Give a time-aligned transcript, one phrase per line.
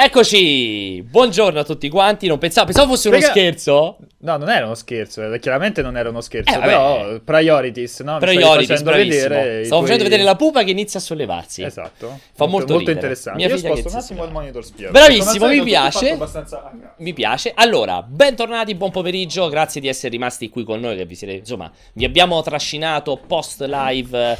[0.00, 2.28] Eccoci, buongiorno a tutti quanti.
[2.28, 3.96] Non pensavo, pensavo fosse uno Raga- scherzo.
[4.20, 8.12] No, non era uno scherzo, eh, chiaramente non era uno scherzo, Eh, però priorities, no?
[8.12, 11.64] Mi Priorities, facendo vedere Stavo facendo tuoi- vedere la pupa che inizia a sollevarsi.
[11.64, 12.16] Esatto.
[12.32, 12.92] Fa molto ridere.
[12.92, 13.38] interessante.
[13.44, 14.92] Mia Io sposto un attimo il monitor spiego.
[14.92, 16.10] Bravissimo, mi piace.
[16.12, 16.70] abbastanza.
[16.98, 17.50] Mi piace.
[17.56, 19.48] Allora, bentornati, buon pomeriggio.
[19.48, 20.96] Grazie di essere rimasti qui con noi.
[20.96, 24.38] Che vi siete, insomma, vi abbiamo trascinato post live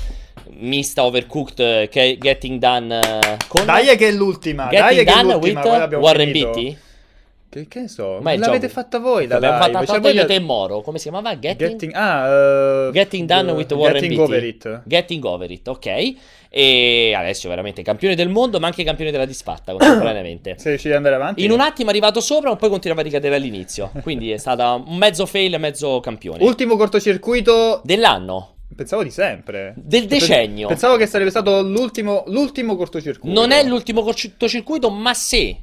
[0.50, 5.12] mista overcooked eh, che- getting done eh, con Dai che è l'ultima, dai getting che
[5.12, 6.32] è done l'ultima, with Warren.
[6.32, 6.78] Beatty.
[7.50, 10.34] Che, che ne so, Ma l'avete fatta voi la L'abbiamo fatta cioè, voi io te
[10.34, 10.82] e Moro.
[10.82, 11.38] Come si chiamava?
[11.38, 14.22] Getting, Getting, ah, eh, Getting Done with Warren Getting Beatty.
[14.22, 14.80] Over It.
[14.84, 16.14] Getting Over It, ok.
[16.50, 20.56] E adesso veramente campione del mondo, ma anche campione della disfatta contemporaneamente.
[20.60, 21.42] Sei riuscito ad andare avanti?
[21.42, 23.92] In un attimo è arrivato sopra, ma poi continuava a ricadere all'inizio.
[24.02, 26.44] Quindi è stata un mezzo fail e mezzo campione.
[26.44, 28.56] Ultimo cortocircuito Dell'anno.
[28.74, 29.74] Pensavo di sempre.
[29.76, 30.68] Del decennio.
[30.68, 33.38] Pensavo che sarebbe stato l'ultimo, l'ultimo cortocircuito.
[33.38, 35.62] Non è l'ultimo cortocircuito, ma se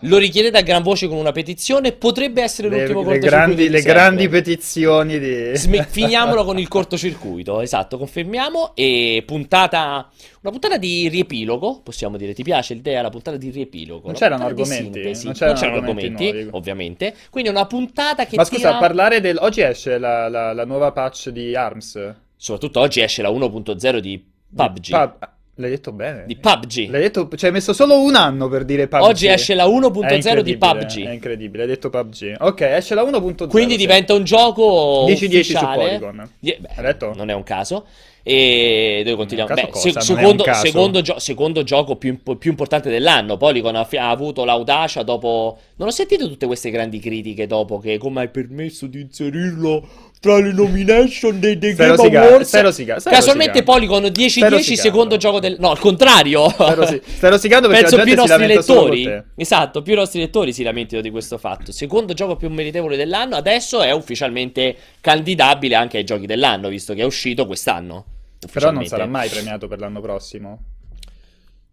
[0.00, 3.36] lo richiedete a gran voce con una petizione, potrebbe essere le, l'ultimo le cortocircuito.
[3.36, 5.56] grandi, di le grandi petizioni di...
[5.56, 8.72] Sm- finiamolo con il cortocircuito, esatto, confermiamo.
[8.74, 10.10] E puntata,
[10.42, 12.34] una puntata di riepilogo, possiamo dire.
[12.34, 13.00] Ti piace l'idea?
[13.00, 14.06] La puntata di riepilogo.
[14.06, 14.92] Non c'erano argomenti?
[14.92, 15.24] sintesi.
[15.24, 16.48] Non c'erano argomenti, argomenti nuovi.
[16.52, 17.14] ovviamente.
[17.30, 19.38] Quindi è una puntata che Ma scusa, tira- parlare del...
[19.40, 22.14] Oggi esce la, la- la nuova patch di ARMS.
[22.44, 24.22] Soprattutto oggi esce la 1.0 di
[24.54, 24.90] PUBG.
[24.90, 26.24] Pub- ah, L'hai detto bene.
[26.26, 26.90] Di PUBG.
[26.90, 27.26] L'hai detto...
[27.34, 29.02] Ci hai messo solo un anno per dire PUBG.
[29.02, 31.06] Oggi esce la È 1.0 di PUBG.
[31.06, 32.36] È incredibile, hai detto PUBG.
[32.40, 33.48] Ok, esce la 1.0.
[33.48, 33.78] Quindi sì.
[33.78, 35.54] diventa un gioco 10-10 su.
[35.54, 36.30] Polygon.
[36.38, 37.14] Die- beh, detto?
[37.14, 37.86] Non è un caso.
[38.22, 39.54] E dove continuiamo?
[39.54, 43.38] Beh, se- secondo, secondo gio- secondo gioco più, imp- più importante dell'anno.
[43.38, 45.58] Polygon ha, fi- ha avuto l'audacia dopo.
[45.76, 49.86] Non ho sentito tutte queste grandi critiche dopo che come hai permesso di inserirlo
[50.24, 52.48] tra le nomination dei, dei Game Awards.
[52.48, 53.86] stai rosica- stai Casualmente rosicando.
[53.86, 54.80] Polygon 10-10 Stai rosicando.
[54.82, 55.56] secondo gioco del.
[55.58, 56.48] No, al contrario.
[56.48, 59.22] Stai rosi- stai rosicando perché Penso più i si nostri lettori.
[59.36, 61.72] Esatto, più i nostri lettori si lamentino di questo fatto.
[61.72, 67.02] Secondo gioco più meritevole dell'anno, adesso è ufficialmente candidabile anche ai giochi dell'anno, visto che
[67.02, 68.06] è uscito quest'anno.
[68.50, 70.58] Però non sarà mai premiato per l'anno prossimo.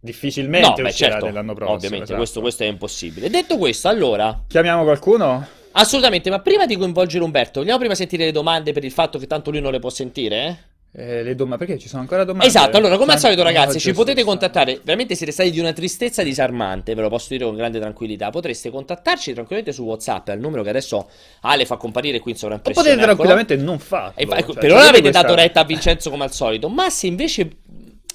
[0.04, 1.76] Difficilmente No, beh, uscirà certo, nell'anno prossimo.
[1.76, 2.18] ovviamente esatto.
[2.20, 3.30] questo, questo è impossibile.
[3.30, 5.48] Detto questo, allora, Chiamiamo qualcuno?
[5.74, 9.28] Assolutamente, ma prima di coinvolgere Umberto, vogliamo prima sentire le domande per il fatto che
[9.28, 10.46] tanto lui non le può sentire?
[10.48, 10.70] eh?
[10.94, 12.48] Eh, le domande, perché ci sono ancora domande?
[12.48, 16.22] Esatto, allora come al solito ragazzi ci potete contattare, veramente siete stati di una tristezza
[16.22, 20.64] disarmante, ve lo posso dire con grande tranquillità, potreste contattarci tranquillamente su Whatsapp al numero
[20.64, 21.10] che adesso
[21.44, 22.90] Ale fa comparire qui in sovraimpressione.
[22.90, 23.26] potete eccolo.
[23.26, 24.12] tranquillamente non farlo.
[24.16, 26.90] E cioè, per ora avete avete questa- dato retta a Vincenzo come al solito, ma
[26.90, 27.50] se invece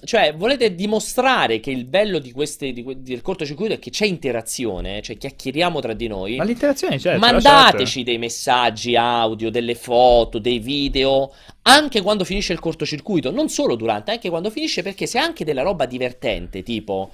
[0.07, 4.07] cioè, volete dimostrare che il bello di queste, di que- del cortocircuito è che c'è
[4.07, 6.37] interazione, cioè chiacchieriamo tra di noi.
[6.37, 7.17] Ma l'interazione c'è.
[7.19, 13.75] Mandateci dei messaggi audio, delle foto, dei video, anche quando finisce il cortocircuito, non solo
[13.75, 17.11] durante, anche quando finisce, perché se anche della roba divertente, tipo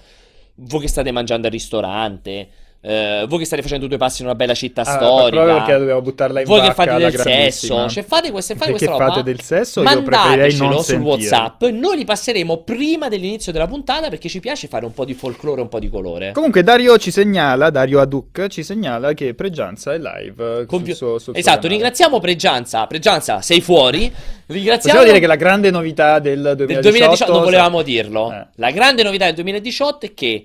[0.55, 2.49] voi che state mangiando al ristorante,
[2.85, 5.79] eh, voi che state facendo due passi in una bella città Ah, proprio storica, perché
[5.79, 9.05] dovevo buttarla in voi che vacca fate del sesso, cioè fate queste, fate Perché questa
[9.05, 11.11] roba, fate del sesso, io mandatecelo non sul sentire.
[11.11, 15.15] WhatsApp, noi li passeremo prima dell'inizio della puntata perché ci piace fare un po' di
[15.15, 16.33] folklore, un po' di colore.
[16.33, 20.95] Comunque Dario ci segnala, Dario Aduc ci segnala che Pregianza è live eh, Con sul
[20.97, 22.85] suo, sul Esatto, ringraziamo Pregianza.
[22.89, 24.13] Pregianza, sei fuori.
[24.47, 26.65] Ringraziamo Possiamo dire che la grande novità del 2018...
[26.67, 28.33] del 2018 non volevamo dirlo.
[28.33, 28.47] Eh.
[28.57, 30.45] La grande novità del 2018 è che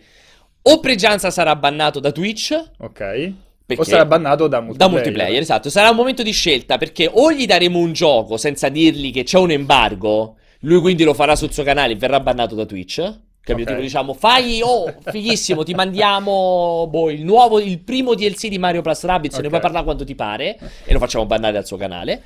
[0.62, 3.34] o Pregianza sarà bannato da Twitch Ok.
[3.68, 3.82] Perché?
[3.82, 4.78] O sarà bannato da multiplayer.
[4.78, 5.70] da multiplayer, esatto.
[5.70, 9.38] Sarà un momento di scelta perché o gli daremo un gioco senza dirgli che c'è
[9.38, 12.96] un embargo, lui quindi lo farà sul suo canale e verrà bannato da Twitch.
[13.42, 13.70] Capito?
[13.70, 13.76] Ok.
[13.76, 18.82] Tipo diciamo, fai, oh, fighissimo, ti mandiamo boh, il nuovo, il primo DLC di Mario
[18.82, 19.50] Plus Rabbids, ne Ok.
[19.50, 22.22] puoi parlare quando ti pare e lo facciamo bannare dal suo canale.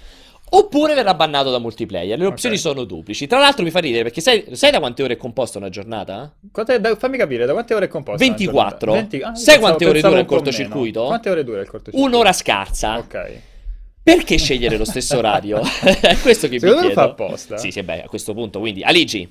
[0.53, 2.17] Oppure verrà bannato da multiplayer.
[2.17, 2.61] Le opzioni Ok.
[2.61, 3.25] sono duplici.
[3.25, 6.33] Tra l'altro mi fa ridere perché sai, sai da quante ore è composta una giornata?
[6.51, 8.21] Quante- da- fammi capire, da quante ore è composta?
[8.23, 8.77] una 24.
[8.91, 9.07] giornata?
[9.09, 11.05] 20 ah, Sai pensavo- quante ore dura il cortocircuito?
[11.05, 12.05] Quante ore dura il cortocircuito?
[12.15, 12.97] Un'ora scarsa.
[12.97, 13.31] Ok.
[14.03, 15.61] Perché scegliere lo stesso orario?
[16.01, 17.01] è questo che Secondo mi me chiedo.
[17.01, 17.57] lo fa apposta.
[17.57, 19.29] Sì, sì, beh, a questo punto, quindi, Aligi,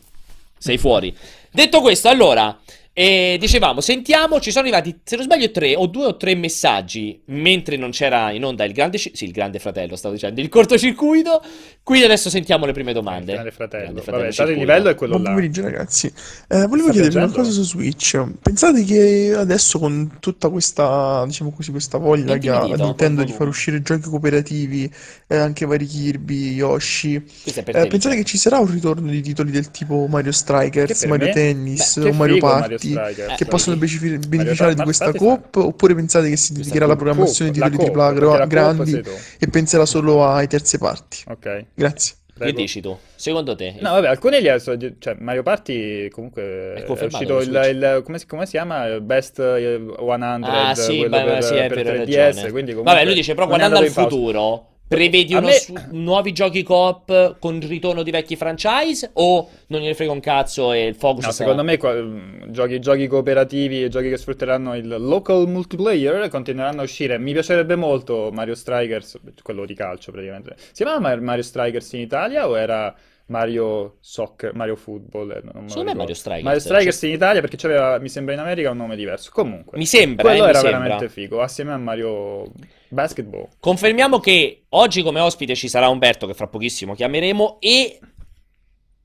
[0.57, 1.15] sei fuori.
[1.51, 2.57] Detto questo, allora,
[3.01, 7.19] eh, dicevamo, sentiamo, ci sono arrivati, se non sbaglio, tre o due o tre messaggi,
[7.27, 11.43] mentre non c'era in onda il grande, sì, il grande fratello, stavo dicendo, il cortocircuito,
[11.83, 13.33] quindi adesso sentiamo le prime domande.
[13.33, 13.93] Grande fratello.
[13.93, 14.59] Grande Vabbè, tale circuito.
[14.61, 15.31] livello è quello Buon là.
[15.31, 16.13] pomeriggio ragazzi,
[16.49, 18.23] Eh, volevo Sta chiedervi una cosa su Switch.
[18.43, 22.65] Pensate che adesso con tutta questa, diciamo così, questa voglia che ha.
[22.65, 24.93] Nintendo di far uscire giochi cooperativi,
[25.27, 29.51] eh, anche vari Kirby, Yoshi, eh, te, pensate che ci sarà un ritorno di titoli
[29.51, 33.37] del tipo Mario Strikers, Mario me- Tennis Beh, o Mario figo Mario Strikers.
[33.37, 33.99] che Eh, possono vedi.
[33.99, 35.57] benefici- beneficiare di questa coop?
[35.57, 39.03] Oppure pensate che si dedicherà alla programmazione di titoli AAA grandi
[39.39, 41.25] e penserà solo ai terze parti?
[41.29, 41.65] Ok.
[41.75, 42.15] Grazie.
[42.41, 42.59] Prego.
[42.59, 42.99] dici tu?
[43.17, 43.75] Secondo te?
[43.81, 48.19] No, vabbè, alcuni li ha, cioè Mario Party comunque È è, uscito il, il- come
[48.19, 48.87] si, come si chiama?
[48.87, 52.51] Il Best eh, 100, Ah, sì, beh, per, sì, è per vero, hai 3DS, ragione.
[52.51, 57.39] quindi comunque Vabbè, lui dice, però guardando al futuro, prevedi me- su- nuovi giochi coop
[57.39, 61.27] con il ritorno di vecchi franchise o non gliene frega un cazzo e il focus
[61.27, 66.29] No, secondo me qua- mm, giochi, giochi cooperativi e giochi che sfrutteranno il local multiplayer
[66.29, 67.19] continueranno a uscire.
[67.19, 70.57] Mi piacerebbe molto Mario Strikers, quello di calcio praticamente.
[70.59, 72.93] Si chiamava Mar- Mario Strikers in Italia o era
[73.31, 75.31] Mario Soccer, Mario Football?
[75.31, 75.97] Eh, Non Secondo me.
[75.97, 76.45] Mario Strikers.
[76.45, 79.31] Mario Strikers in Italia perché c'aveva, mi sembra in America un nome diverso.
[79.33, 80.79] Comunque, Mi sembra, quello eh, era sembra.
[80.81, 82.53] veramente figo, assieme a Mario
[82.89, 83.47] Basketball.
[83.61, 87.99] Confermiamo che oggi come ospite ci sarà Umberto, che fra pochissimo chiameremo, e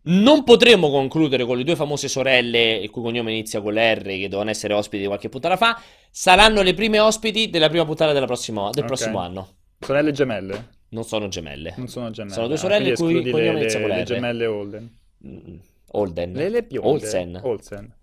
[0.07, 4.23] non potremo concludere con le due famose sorelle, il cui cognome inizia con l'R, che
[4.23, 5.79] dovevano essere ospiti di qualche puntata fa.
[6.09, 8.87] Saranno le prime ospiti della prima puntata della prossima- del Ok.
[8.87, 9.49] prossimo anno.
[9.79, 10.69] Sorelle gemelle?
[10.89, 11.73] Non sono gemelle.
[11.77, 12.33] Non sono gemelle.
[12.35, 14.97] Sono due Ah, sorelle il cui escludi cognome le, inizia con le, le gemelle Holden.
[15.27, 15.55] Mm,
[15.91, 16.31] Holden.
[16.33, 16.89] Le, le bionde.
[16.89, 17.39] Olsen.
[17.43, 17.95] Olsen.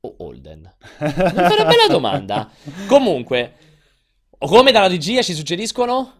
[0.00, 0.60] O Holden.
[1.00, 2.50] Mi fai una bella domanda.
[2.86, 3.52] Comunque,
[4.38, 6.14] come dalla regia ci suggeriscono?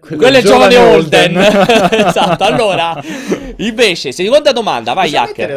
[0.00, 1.36] Quello è il giovane Holden.
[1.90, 2.44] esatto.
[2.44, 3.00] Allora,
[3.56, 5.10] invece, seconda domanda, vai,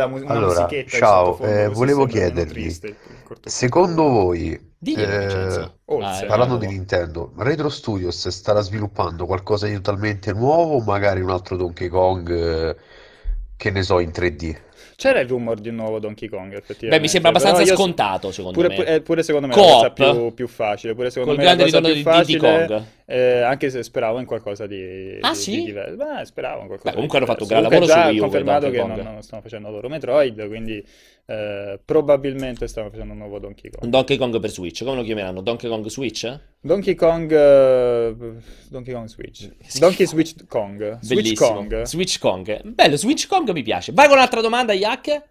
[0.08, 2.96] mu- una Allora, ciao, eh, volevo chiedervi, il- il
[3.44, 5.72] secondo voi, Diglielo, eh.
[5.86, 6.24] Olsen.
[6.24, 11.30] Ah, parlando di Nintendo, Retro Studios starà sviluppando qualcosa di totalmente nuovo o magari un
[11.32, 12.76] altro Donkey Kong, eh,
[13.56, 14.56] che ne so, in 3D?
[14.96, 16.88] C'era il rumor di un nuovo Donkey Kong, effettivamente.
[16.96, 18.76] Beh, mi sembra abbastanza io- scontato, secondo Pure, me.
[18.76, 19.68] pure- eh, pure secondo me è Coop.
[19.68, 20.96] la cosa più, più facile.
[20.96, 22.86] Pure secondo Col me è grande cosa ritorno più di Diddy facile, Kong.
[23.06, 25.52] eh, anche se speravo in qualcosa di, Ah, di- sì?
[25.58, 25.96] di diverso.
[25.98, 28.22] Beh, speravo in qualcosa Beh, comunque di hanno fatto un gran lavoro su Wii U
[28.22, 30.84] confermato con che non, non stanno facendo loro Metroid, quindi
[31.30, 33.84] eh, probabilmente stanno facendo un nuovo Donkey Kong.
[33.84, 34.84] Un Donkey Kong per Switch.
[34.86, 35.42] Come lo chiameranno?
[35.42, 36.40] Donkey Kong Switch?
[36.62, 38.16] Donkey Kong eh,
[38.70, 39.52] Donkey Kong Switch.
[39.78, 41.00] Donkey Switch Kong.
[41.02, 41.54] Switch Bellissimo.
[41.54, 41.82] Kong.
[41.84, 42.62] Switch Kong.
[42.64, 43.92] Bello, Switch Kong mi piace.
[43.92, 45.24] Vai con un'altra domanda, Jack.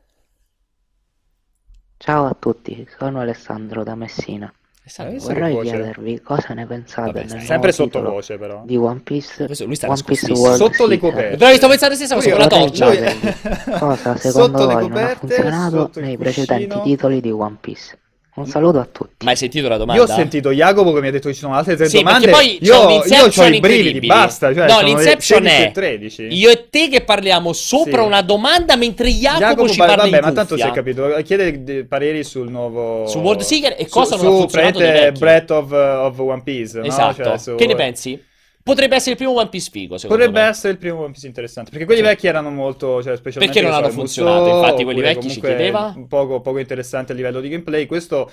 [1.96, 4.52] Ciao a tutti, sono Alessandro da Messina.
[4.88, 5.16] Esatto.
[5.18, 5.70] Vorrei voce.
[5.70, 8.62] chiedervi cosa ne pensate Vabbè, stai- Sempre sottovoce però.
[8.64, 10.30] di One Piece, Questo- lui sta One Piece.
[10.32, 11.10] World Sotto le Seeker.
[11.10, 11.36] coperte.
[11.36, 13.78] Però mi stavo pensando stessa cosa con la torcia.
[13.78, 17.98] cosa secondo Sotto le voi non ha coperte, funzionato nei precedenti titoli di One Piece.
[18.36, 19.24] Un saluto a tutti.
[19.24, 20.02] Ma hai sentito la domanda?
[20.02, 22.28] Io ho sentito Jacopo che mi ha detto che ci sono altre tre Sì, domande.
[22.28, 24.52] poi c'è io, io ho i brividi, basta.
[24.52, 26.22] Cioè, No, l'Inception 16 è 13.
[26.32, 28.06] Io e te che parliamo sopra Sì.
[28.06, 31.16] una domanda mentre Jacopo, ci va- parla vabbè, in ma tanto si è capito.
[31.24, 33.06] Chiede pareri sul nuovo.
[33.06, 35.18] Su World Seeker e su- cosa non ha su funzionato dei praticamente vecchi.
[35.18, 36.78] Breath of, of One Piece.
[36.78, 36.84] no?
[36.84, 37.22] Esatto.
[37.24, 38.22] Cioè, su- Che ne pensi?
[38.66, 40.50] Potrebbe essere il primo One Piece figo, secondo Potrebbe me.
[40.50, 41.70] essere il primo One Piece interessante.
[41.70, 42.06] Perché quelli Sì.
[42.08, 43.00] vecchi erano molto.
[43.00, 44.40] Cioè, specialmente Perché non che hanno funzionato?
[44.42, 45.92] Musou, Infatti, quelli vecchi ci chiedeva.
[45.96, 47.86] un poco, poco interessante a livello di gameplay.
[47.86, 48.28] Questo.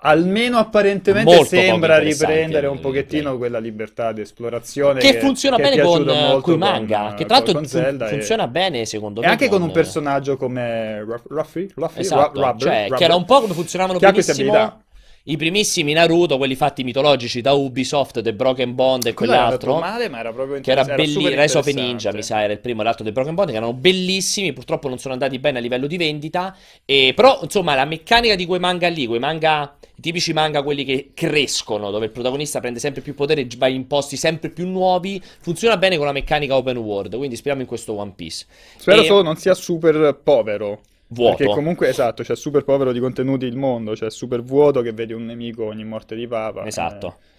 [0.00, 3.38] Almeno apparentemente Molto sembra riprendere un pochettino gameplay.
[3.38, 7.12] quella libertà di esplorazione Che funziona che bene con piaciuto molto coi con, manga.
[7.12, 9.30] eh, Che tra l'altro con fun- Zelda e- funziona bene, secondo E me.
[9.30, 13.14] anche con un personaggio come Ruff- Ruffy, Ruffy, Esatto, Ru- Rubber, cioè, Rubber, che era
[13.14, 14.82] un po' come funzionavano che benissimo.
[15.28, 19.78] I primissimi Naruto, quelli fatti mitologici da Ubisoft, The Broken Bond e Quello era quell'altro.
[19.78, 21.66] male, ma era proprio Che era bellissimo, Rise of.
[21.66, 24.88] Ninja, mi sa, era il primo e l'altro dei Broken Bond, che erano bellissimi, purtroppo
[24.88, 28.60] non sono andati bene a livello di vendita, e, però, insomma, la meccanica di quei
[28.60, 33.02] manga lì, quei manga, i tipici manga, quelli che crescono, dove il protagonista prende sempre
[33.02, 36.76] più potere e va in posti sempre più nuovi, funziona bene con la meccanica open
[36.76, 38.46] world, quindi speriamo in questo One Piece.
[38.76, 40.80] Spero E- solo non sia super povero.
[41.08, 41.36] Vuoto.
[41.36, 45.12] Perché comunque, esatto, c'è super povero di contenuti il mondo, c'è super vuoto che vedi
[45.12, 46.66] un nemico ogni morte di papa.
[46.66, 47.16] Esatto.
[47.20, 47.34] eh.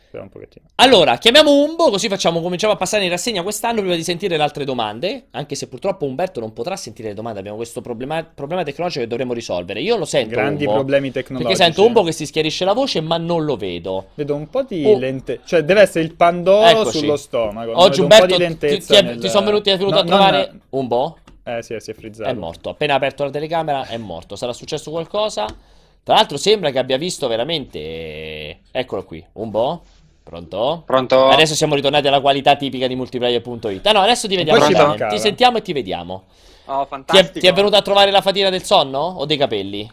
[0.76, 4.42] Allora, chiamiamo Umbo, così facciamo, cominciamo a passare in rassegna quest'anno prima di sentire le
[4.42, 8.64] altre domande, anche se purtroppo Umberto non potrà sentire le domande, abbiamo questo problema, problema
[8.64, 9.82] tecnologico che dovremo risolvere.
[9.82, 11.56] Io lo sento Grandi Umbo, problemi tecnologici.
[11.58, 14.08] perché sento Umbo che si schiarisce la voce, ma non lo vedo.
[14.16, 14.98] Vedo un po' di Oh.
[14.98, 15.42] lente...
[15.44, 17.00] Cioè, deve essere il pandoro Eccoci.
[17.00, 17.72] sullo stomaco.
[17.78, 19.96] Oggi Vedo un po' Umberto, di ti, ti è- nel- ti sono venuti, è venuto
[19.96, 21.18] No, a trovare non- Umbo?
[21.48, 22.30] Eh sì, si è frizzato.
[22.30, 25.46] È morto, appena aperto la telecamera è morto, sarà successo qualcosa?
[26.04, 28.60] Tra l'altro sembra che abbia visto veramente...
[28.72, 29.82] Eccolo qui, Umbo?
[30.24, 30.84] Pronto?
[30.86, 31.30] Pronto?
[31.30, 33.86] Adesso siamo ritornati alla qualità tipica di multiplayer.it.
[33.88, 35.08] Ah no, adesso ti vediamo mancava.
[35.10, 36.26] Ti sentiamo e ti vediamo.
[36.66, 37.40] Oh, Ti è, fantastico.
[37.40, 39.90] ti è venuta a trovare la fatina del sonno o dei capelli?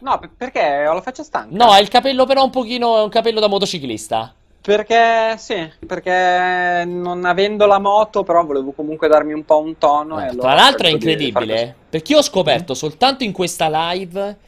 [0.00, 1.56] No, per- perché ho la faccia stanca.
[1.56, 4.34] No, è il capello però un pochino, è un capello da motociclista.
[4.64, 10.18] Perché sì, perché non avendo la moto, però volevo comunque darmi un po' un tono.
[10.18, 14.38] e allora Tra l'altro è incredibile, perché io ho scoperto soltanto in questa live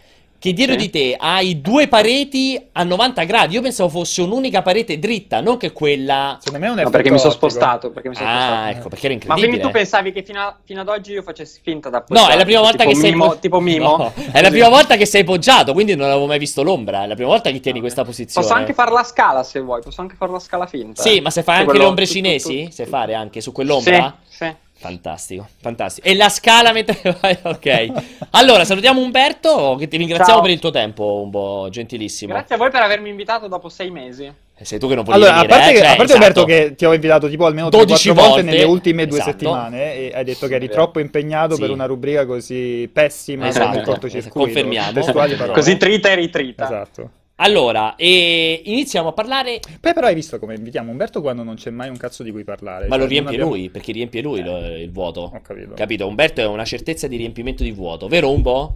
[0.47, 0.81] che dietro Sì.
[0.81, 3.55] di te hai due pareti a 90 gradi.
[3.55, 6.39] Io pensavo fosse un'unica parete dritta, non che quella...
[6.41, 6.77] Secondo me è un questo.
[6.77, 7.91] No, effetto perché mi sono spostato.
[7.91, 8.79] Perché mi sono Ah, spostato.
[8.79, 9.63] ecco, perché era Ma quindi incredibile.
[9.63, 12.45] tu pensavi che fino, a- fino ad oggi io facessi finta da No, è la
[12.45, 13.97] prima volta tipo che sei mimo, po- tipo mimo.
[13.97, 17.03] No, è la prima volta che sei poggiato, quindi non avevo mai visto l'ombra.
[17.03, 18.47] È la prima volta che tieni questa posizione.
[18.47, 21.03] Posso anche fare la scala se vuoi, posso anche fare la scala finta.
[21.03, 22.65] Sì, ma se fai anche le ombre tu- tu- cinesi?
[22.67, 24.17] tu- Sai fare anche su quell'ombra?
[24.29, 24.55] Sì, sì.
[24.79, 26.07] Fantastico, fantastico.
[26.07, 27.87] E la scala mentre vai, ok.
[28.33, 30.43] Allora, salutiamo Umberto, che ti ringraziamo Ciao.
[30.43, 32.33] per il tuo tempo, un po' gentilissimo.
[32.35, 34.25] Grazie a voi per avermi invitato dopo sei mesi.
[34.59, 35.73] Eh, Sei tu che non volevi Allora, a venire, parte, eh?
[35.75, 36.41] che- Cioè, a parte esatto.
[36.41, 39.31] Umberto che ti ho invitato tipo almeno 12 12 volte, volte, nelle ultime due esatto.
[39.33, 41.61] settimane e hai detto che eri troppo impegnato Sì.
[41.61, 44.39] per una rubrica così pessima Esatto, come il cortocircuito.
[44.39, 45.53] confermiamo.
[45.53, 46.65] Così trita e ritrita.
[46.65, 47.11] Esatto.
[47.39, 51.69] Allora, e iniziamo a parlare, Poi però hai visto come invitiamo Umberto quando non c'è
[51.69, 52.87] mai un cazzo di cui parlare.
[52.87, 55.31] ma Cioè, lo riempie abbiamo- lui, perché riempie lui lo- il vuoto.
[55.35, 55.75] Ho capito.
[55.75, 56.07] Capito?
[56.07, 58.73] Umberto è una certezza di riempimento di vuoto, vero Umbo?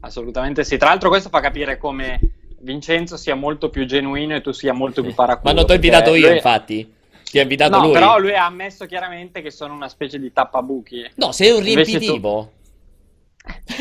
[0.00, 0.76] Assolutamente sì.
[0.76, 2.20] Tra l'altro questo fa capire come
[2.60, 5.50] Vincenzo sia molto più genuino e tu sia molto più paraculo.
[5.50, 6.92] Ma non ti ho invitato io, lui- infatti.
[7.30, 7.92] Ti ho invitato No, lui.
[7.92, 11.10] però lui ha ammesso chiaramente che sono una specie di tappabuchi.
[11.16, 12.52] No, sei un riempitivo.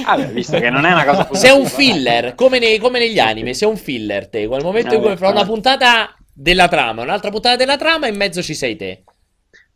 [0.06, 1.54] Vabbè, visto che non è una cosa positiva.
[1.54, 4.48] Sei un filler, come, nei- come negli anime, sei un filler te.
[4.48, 5.50] Quel momento in cui Vabbè, fra una vabbè.
[5.52, 9.04] puntata della trama, un'altra puntata della trama, in mezzo ci sei te.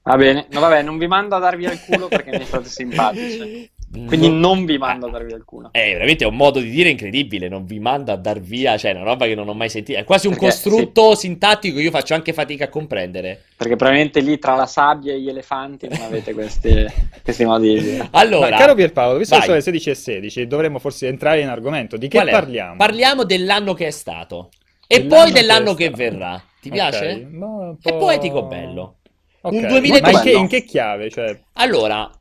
[0.04, 3.72] Va bene, no, vabbè, non vi mando a darvi al culo perché mi state simpatici.
[3.92, 5.70] Quindi non vi mando a darvi al culo.
[5.72, 8.96] È veramente un modo di dire incredibile, non vi mando a dar via, cioè è
[8.96, 10.00] una roba che non ho mai sentito.
[10.00, 13.42] È quasi un Perché, costrutto sintattico che io faccio anche fatica a comprendere.
[13.58, 16.86] Perché probabilmente lì tra la sabbia e gli elefanti non avete questi,
[17.22, 18.08] questi modi di dire.
[18.12, 21.50] Allora, Ma caro Pierpaolo, visto che sono le 16 e 16, dovremmo forse entrare in
[21.50, 21.98] argomento.
[21.98, 22.32] Di che Qual è?
[22.32, 22.76] parliamo?
[22.78, 24.50] Parliamo dell'anno che è stato
[24.88, 26.42] e Dell'anno poi dell'anno che che, verrà.
[26.62, 27.28] Ti Ok, piace?
[27.30, 29.00] ma un È po'- poetico bello.
[29.42, 29.54] Ok.
[29.54, 31.10] Un 2000 Ma in che, in che chiave?
[31.10, 32.20] Cioè, Allora, Eh,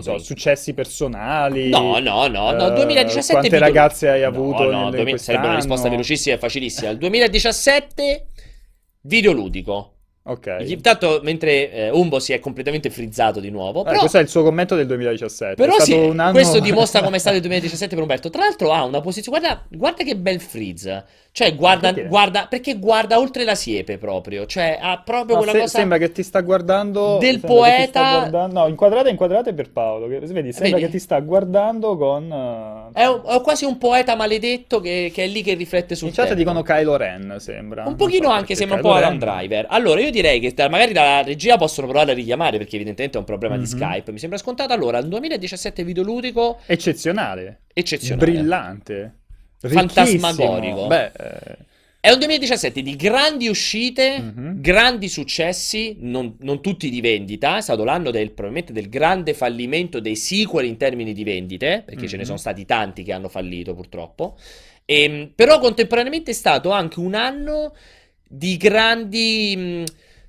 [0.00, 1.68] so, successi personali?
[1.68, 5.18] no, no, no, no, Eh, 2017 Quante video- ragazze hai No, avuto no, nel- 2000
[5.18, 6.90] sarebbe una risposta velocissima e facilissima.
[6.90, 8.26] Il 2017
[9.02, 9.92] videoludico.
[10.28, 10.56] Ok.
[10.66, 14.28] Intanto mentre eh, Umbo si è completamente frizzato di nuovo, Eh, però questo è il
[14.28, 15.54] suo commento del 2017.
[15.54, 16.32] Però è sì, anno...
[16.32, 18.28] questo dimostra come è stato il 2017 per Umberto.
[18.28, 21.04] Tra l'altro ha una posizione, guarda, guarda che bel freeze.
[21.36, 22.08] Cioè, guarda, Perché?
[22.08, 24.46] guarda, perché guarda oltre la siepe proprio.
[24.46, 25.78] Cioè, ha proprio No, quella se- cosa...
[25.80, 30.08] Sembra che ti sta guardando del poeta- guardando- No, inquadrate inquadrate per Paolo.
[30.08, 30.86] Che, vedi, sembra Vedi?
[30.86, 32.32] che ti sta guardando con.
[32.32, 36.08] eh, È, un- è quasi un poeta maledetto che, che è lì che riflette sul
[36.08, 36.40] In chat tempo.
[36.40, 37.84] dicono Kylo Ren, sembra.
[37.86, 39.66] Un pochino so anche, sembra un Kylo po' Ren- Adam Driver.
[39.68, 43.20] Allora, io direi che da- magari dalla regia possono provare a richiamare, perché evidentemente è
[43.20, 43.66] un problema di Mhm.
[43.66, 44.10] Skype.
[44.10, 44.72] Mi sembra scontato.
[44.72, 48.30] Allora, il 2017 videoludico Eccezionale, eccezionale.
[48.30, 49.14] brillante,
[49.60, 50.86] Fantasmagorico.
[50.86, 50.86] ricchissimo.
[50.86, 51.56] Beh, eh,
[52.06, 54.60] È un 2017 di grandi uscite, Mhm.
[54.60, 57.56] grandi successi, non, non tutti di vendita.
[57.56, 62.06] È stato l'anno del, probabilmente del grande fallimento dei sequel in termini di vendite, perché
[62.06, 62.26] ce ne Mhm.
[62.26, 64.36] sono stati tanti che hanno fallito purtroppo.
[64.84, 67.74] Ehm, però contemporaneamente è stato anche un anno
[68.28, 69.84] di grandi mh,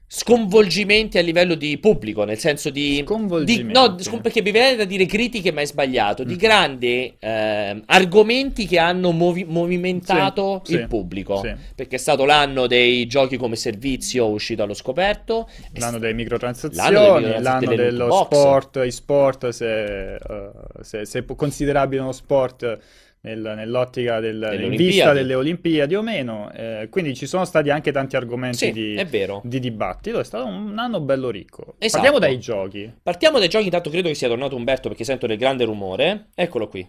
[0.10, 3.04] sconvolgimenti a livello di pubblico, nel senso di...
[3.44, 6.24] di no, scon- perché mi viene da dire critiche, ma è sbagliato.
[6.24, 6.38] Di Mm.
[6.38, 11.42] grandi ehm, argomenti che hanno movi- movimentato Sì, il sì, pubblico.
[11.44, 11.54] sì.
[11.76, 15.50] Perché è stato l'anno dei giochi come servizio uscito allo scoperto.
[15.74, 18.88] L'anno delle microtransazioni, L'anno microtransazioni, l'anno dello loot box.
[18.88, 20.20] sport, se, eh,
[20.82, 22.80] se, se è considerabile uno sport
[23.22, 25.18] nel- nell'ottica del, Delle vista Olimpiadi.
[25.20, 26.52] delle Olimpiadi o meno.
[26.54, 29.42] eh, quindi ci sono stati anche tanti argomenti Sì, di, è vero.
[29.44, 30.20] di dibattito.
[30.20, 31.76] È stato un anno bello ricco.
[31.80, 32.02] Esatto.
[32.04, 32.92] Parliamo dai giochi.
[33.02, 36.28] Partiamo dai giochi, intanto credo che sia tornato Umberto perché sento del grande rumore.
[36.36, 36.88] Eccolo qui.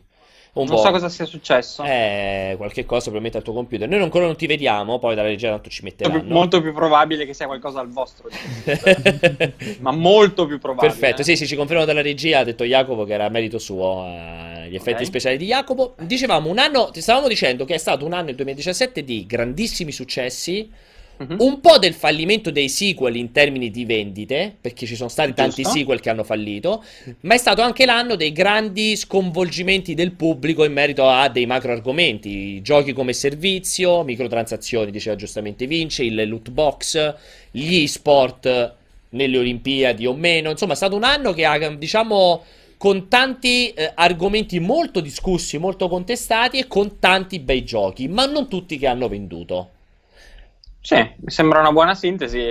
[0.61, 0.83] Un Non po'.
[0.83, 1.83] so cosa sia successo.
[1.85, 3.88] Eh, qualche cosa probabilmente al tuo computer.
[3.88, 6.23] Noi ancora non ti vediamo, poi dalla regia tanto ci metteranno.
[6.27, 8.29] molto più probabile che sia qualcosa al vostro.
[9.81, 10.93] ma molto più probabile.
[10.93, 11.25] Perfetto, eh.
[11.25, 14.75] sì, sì, ci confermano dalla regia, ha detto Jacopo che era merito suo, eh, gli
[14.75, 15.07] effetti Ok.
[15.07, 15.95] speciali di Jacopo.
[16.00, 19.93] Dicevamo un anno, ti stavamo dicendo che è stato un anno, il 2017, di grandissimi
[19.93, 20.71] successi,
[21.19, 21.37] Mhm.
[21.41, 25.63] un po' del fallimento dei sequel in termini di vendite, perché ci sono stati tanti
[25.63, 25.79] Giusto.
[25.79, 26.85] sequel che hanno fallito,
[27.23, 31.73] ma è stato anche l'anno dei grandi sconvolgimenti del pubblico in merito a dei macro
[31.73, 37.15] argomenti, giochi come servizio, microtransazioni, diceva giustamente Vince, il loot box,
[37.51, 38.75] gli e-sport
[39.11, 42.45] nelle Olimpiadi o meno, insomma è stato un anno che ha, diciamo,
[42.77, 48.49] con tanti eh, argomenti molto discussi, molto contestati e con tanti bei giochi, ma non
[48.49, 49.71] tutti che hanno venduto.
[50.88, 52.42] Sì, mi sembra una buona sintesi.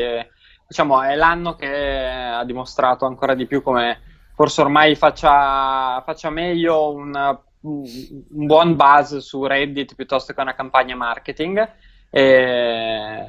[0.68, 4.00] Diciamo, è l'anno che ha dimostrato ancora di più come
[4.36, 10.96] forse ormai faccia, faccia meglio un, un buon buzz su Reddit piuttosto che una campagna
[10.96, 11.68] marketing.
[12.12, 13.26] E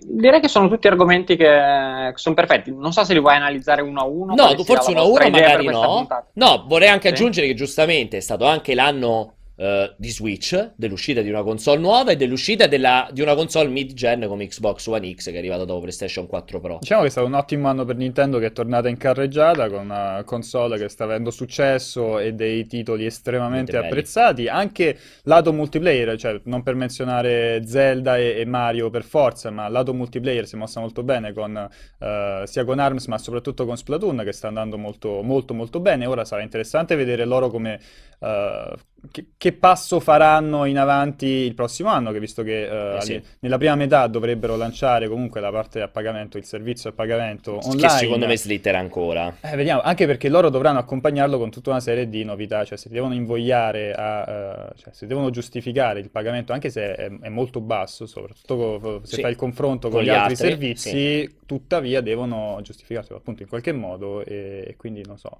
[0.00, 2.74] direi che sono tutti argomenti che sono perfetti.
[2.74, 4.34] Non so se li vuoi analizzare uno a uno.
[4.34, 5.80] No, forse uno a uno magari no.
[5.86, 6.26] puntata.
[6.32, 7.14] No, vorrei anche Sì.
[7.14, 12.12] aggiungere che giustamente è stato anche l'anno eh, di Switch, dell'uscita di una console nuova
[12.12, 15.80] e dell'uscita della- di una console mid-gen come Xbox One X che è arrivata dopo
[15.80, 16.78] PlayStation 4 Pro.
[16.80, 19.80] Diciamo che è stato un ottimo anno per Nintendo che è tornata in carreggiata con
[19.80, 23.86] una console che sta avendo successo e dei titoli estremamente belli.
[23.86, 24.46] apprezzati.
[24.48, 29.92] Anche lato multiplayer, cioè non per menzionare Zelda e, e Mario per forza, ma lato
[29.92, 34.22] multiplayer si è mossa molto bene con, eh, sia con ARMS ma soprattutto con Splatoon
[34.24, 36.06] che sta andando molto molto molto bene.
[36.06, 37.80] Ora sarà interessante vedere loro come...
[38.20, 38.72] eh,
[39.12, 43.12] che, che passo faranno in avanti il prossimo anno, che visto che eh, Eh sì.
[43.14, 47.58] alle- nella prima metà dovrebbero lanciare comunque la parte a pagamento, il servizio a pagamento
[47.58, 47.88] Che online.
[47.90, 49.36] secondo me slitterà ancora.
[49.40, 52.88] Eh, vediamo, anche perché loro dovranno accompagnarlo con tutta una serie di novità, cioè se
[52.88, 57.60] devono invogliare a, eh, cioè se devono giustificare il pagamento, anche se è, è molto
[57.60, 59.20] basso, soprattutto se Sì.
[59.22, 63.48] fai il confronto con, Con gli gli altri, altri, servizi, tuttavia devono giustificarselo appunto in
[63.48, 65.38] qualche modo e, e quindi non so.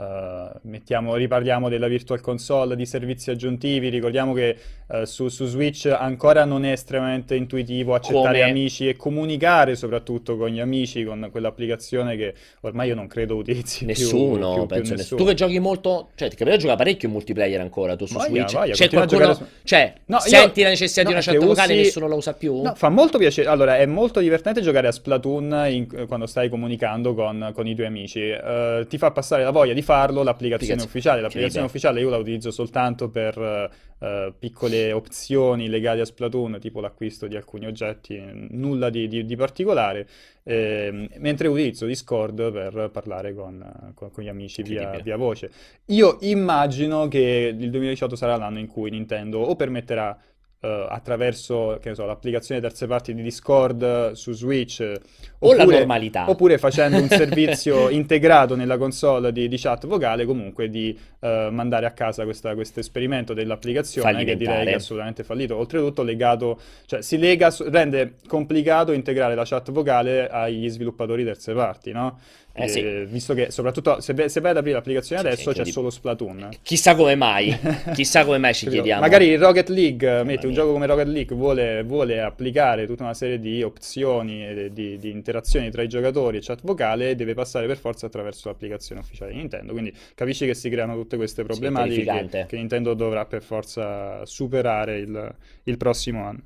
[0.00, 4.56] Eh, mettiamo, riparliamo della Virtual Console, di servizi aggiuntivi, ricordiamo che
[4.92, 10.36] eh, su, su Switch ancora non è estremamente intuitivo accettare Come- amici e comunicare soprattutto
[10.36, 14.66] con gli amici con quell'applicazione che ormai io non credo utilizzi più, Nessuno, più- più
[14.66, 14.96] penso nessuno.
[14.96, 15.20] nessuno.
[15.20, 18.14] Tu che giochi molto, cioè ti capita di giocare parecchio in multiplayer ancora tu su
[18.14, 18.52] Voglia, Switch?
[18.54, 21.44] voglia, C'è qualcuno, giocare cioè, No, io- senti la necessità di no, una che chat
[21.44, 22.62] vocale usi- nessuno la usa più?
[22.62, 23.48] No, fa molto piacere.
[23.48, 27.86] Allora, è molto divertente giocare a Splatoon in- quando stai comunicando con, con i tuoi
[27.86, 28.20] amici.
[28.28, 30.82] Eh, ti fa passare la voglia di farlo l'applicazione Applicazione.
[30.82, 31.20] ufficiale.
[31.20, 33.70] L'applicazione ufficiale io la utilizzo soltanto per eh,
[34.06, 38.20] eh, piccole opzioni legate a Splatoon, tipo l'acquisto di alcuni oggetti,
[38.50, 40.06] nulla di, di- di particolare.
[40.44, 45.50] Ehm, mentre utilizzo Discord per parlare con, con- con gli amici via, via voce.
[45.86, 50.16] Io immagino che il 2018 sarà l'anno in cui Nintendo o permetterà
[50.62, 55.00] eh, attraverso, che ne so, l'applicazione terze parti di Discord eh, su Switch, eh,
[55.38, 56.28] O la oppure- normalità.
[56.28, 61.86] Oppure facendo un servizio integrato nella console di, di chat vocale, comunque di eh, mandare
[61.86, 65.56] a casa questo esperimento dell'applicazione che direi che è assolutamente fallito.
[65.56, 71.92] Oltretutto legato, cioè si lega, rende complicato integrare la chat vocale agli sviluppatori terze parti,
[71.92, 72.18] no?
[72.52, 72.82] Eh sì.
[73.08, 75.90] Visto che soprattutto se, vai- se vai ad aprire l'applicazione Sì, sì, adesso c'è solo
[75.90, 76.48] Splatoon.
[76.62, 77.56] Chissà come mai,
[77.94, 79.00] chissà come mai ci chiediamo.
[79.00, 83.14] Magari Rocket League, eh, metti un gioco come Rocket League, vuole, vuole applicare tutta una
[83.14, 87.78] serie di opzioni di, di interazioni tra i giocatori e chat vocale deve passare per
[87.78, 89.72] forza attraverso l'applicazione ufficiale di Nintendo.
[89.72, 92.40] Quindi capisci che si creano tutte queste problematiche terrificante.
[92.40, 96.42] che, che Nintendo dovrà per forza superare il, il prossimo anno.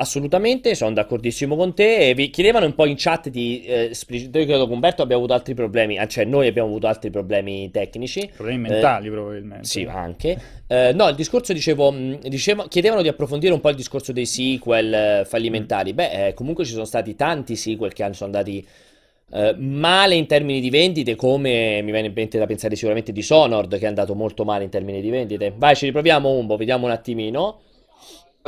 [0.00, 2.10] Assolutamente, sono d'accordissimo con te.
[2.10, 4.44] E vi chiedevano un po' in chat di eh, esplicitare.
[4.44, 7.68] Io credo che Umberto abbia avuto altri problemi, ah, cioè noi abbiamo avuto altri problemi
[7.72, 8.30] tecnici.
[8.32, 9.64] Problemi Eh, mentali probabilmente.
[9.66, 10.40] Sì, anche.
[10.68, 11.92] Eh, no, il discorso dicevo,
[12.22, 15.92] dicevo- chiedevano di approfondire un po' il discorso dei sequel eh, fallimentari.
[15.92, 18.64] Beh, eh, comunque ci sono stati tanti sequel che hanno- sono andati
[19.32, 23.76] eh, male in termini di vendite, come mi viene in mente da pensare sicuramente Dishonored,
[23.76, 25.52] che è andato molto male in termini di vendite.
[25.56, 27.62] Vai, ci riproviamo Umbo, vediamo un attimino.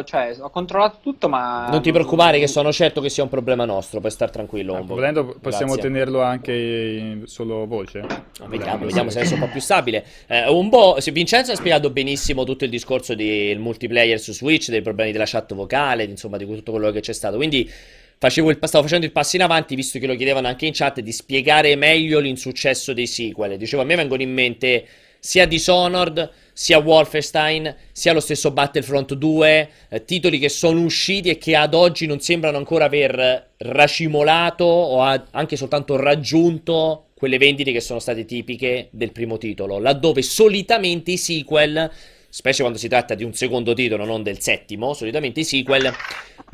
[0.05, 1.69] Cioè, ho controllato tutto, ma...
[1.71, 4.83] Non ti preoccupare che sono certo che sia un problema nostro, puoi star tranquillo Ah,
[4.83, 5.91] volendo possiamo Grazie.
[5.91, 8.05] tenerlo anche in solo voce.
[8.47, 10.05] Vediamo, vediamo se adesso è un po' più stabile.
[10.27, 14.71] Eh, un po', se Vincenzo ha spiegato benissimo tutto il discorso del multiplayer su Switch,
[14.71, 17.37] dei problemi della chat vocale, insomma, di tutto quello che c'è stato.
[17.37, 17.71] Quindi
[18.19, 21.01] facevo il, stavo facendo il passo in avanti, visto che lo chiedevano anche in chat,
[21.01, 23.57] di spiegare meglio l'insuccesso dei sequel.
[23.57, 24.87] Dicevo, a me vengono in mente
[25.19, 31.39] sia Dishonored, sia Wolfenstein, sia lo stesso Battlefront 2, eh, titoli che sono usciti e
[31.39, 37.73] che ad oggi non sembrano ancora aver racimolato o ha- anche soltanto raggiunto quelle vendite
[37.73, 41.91] che sono state tipiche del primo titolo, laddove solitamente i sequel,
[42.29, 45.91] specie quando si tratta di un secondo titolo, non del settimo, solitamente i sequel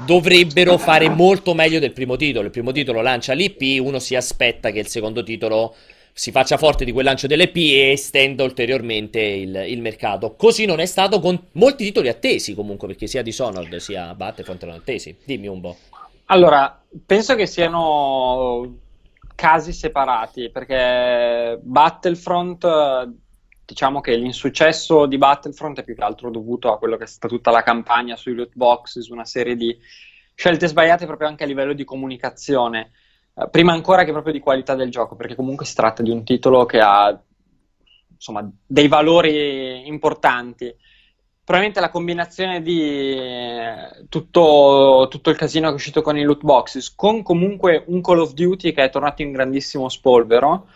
[0.05, 2.45] dovrebbero fare molto meglio del primo titolo.
[2.45, 5.75] Il primo titolo lancia l'IP, uno si aspetta che il secondo titolo
[6.19, 10.35] si faccia forte di quel lancio dell'EP e estenda ulteriormente il, il mercato.
[10.35, 14.79] Così non è stato con molti titoli attesi comunque, perché sia Dishonored sia Battlefront erano
[14.79, 15.15] attesi.
[15.23, 15.77] Dimmi un po'.
[16.27, 18.79] Allora, penso che siano
[19.35, 23.11] casi separati, perché Battlefront,
[23.67, 27.29] diciamo che l'insuccesso di Battlefront è più che altro dovuto a quello che è stata
[27.29, 29.77] tutta la campagna sui loot box, su una serie di
[30.35, 32.93] scelte sbagliate proprio anche a livello di comunicazione,
[33.51, 36.65] prima ancora che proprio di qualità del gioco, perché comunque si tratta di un titolo
[36.65, 37.19] che ha
[38.15, 40.75] insomma dei valori importanti.
[41.45, 46.43] Probabilmente la combinazione di eh, tutto, tutto il casino che è uscito con i loot
[46.43, 50.67] boxes, con comunque un Call of Duty che è tornato in grandissimo spolvero,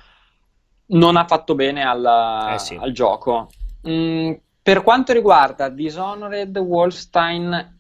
[0.86, 2.76] non ha fatto bene al, Eh sì.
[2.76, 3.48] al gioco.
[3.88, 7.79] Mm, per quanto riguarda Dishonored, Wolfenstein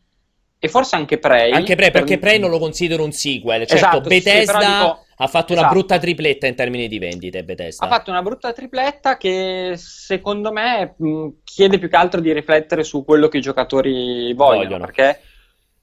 [0.62, 3.60] e forse anche Prey, Anche Prey, per- perché Prey non lo considero un sequel.
[3.66, 5.74] Certo, Esatto, sì, sì, Bethesda però dico- Ha fatto una Esatto.
[5.74, 7.84] brutta tripletta in termini di vendite, Bethesda.
[7.84, 12.84] Ha fatto una brutta tripletta che secondo me mh, chiede più che altro di riflettere
[12.84, 14.84] su quello che i giocatori vogliono, Vogliono.
[14.86, 15.20] perché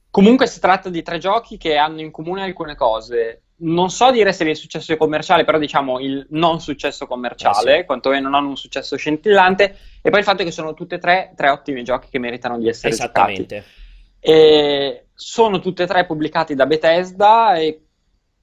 [0.09, 3.41] comunque si tratta di tre giochi che hanno in comune alcune cose.
[3.59, 7.85] Non so dire se il successo commerciale, però diciamo il non successo commerciale, Eh sì.
[7.85, 11.49] quantomeno non un successo scintillante, e poi il fatto che sono tutte e tre tre
[11.49, 13.31] ottimi giochi che meritano di essere giocati.
[13.33, 13.63] Esattamente.
[14.29, 17.81] E sono tutte e tre pubblicati da Bethesda e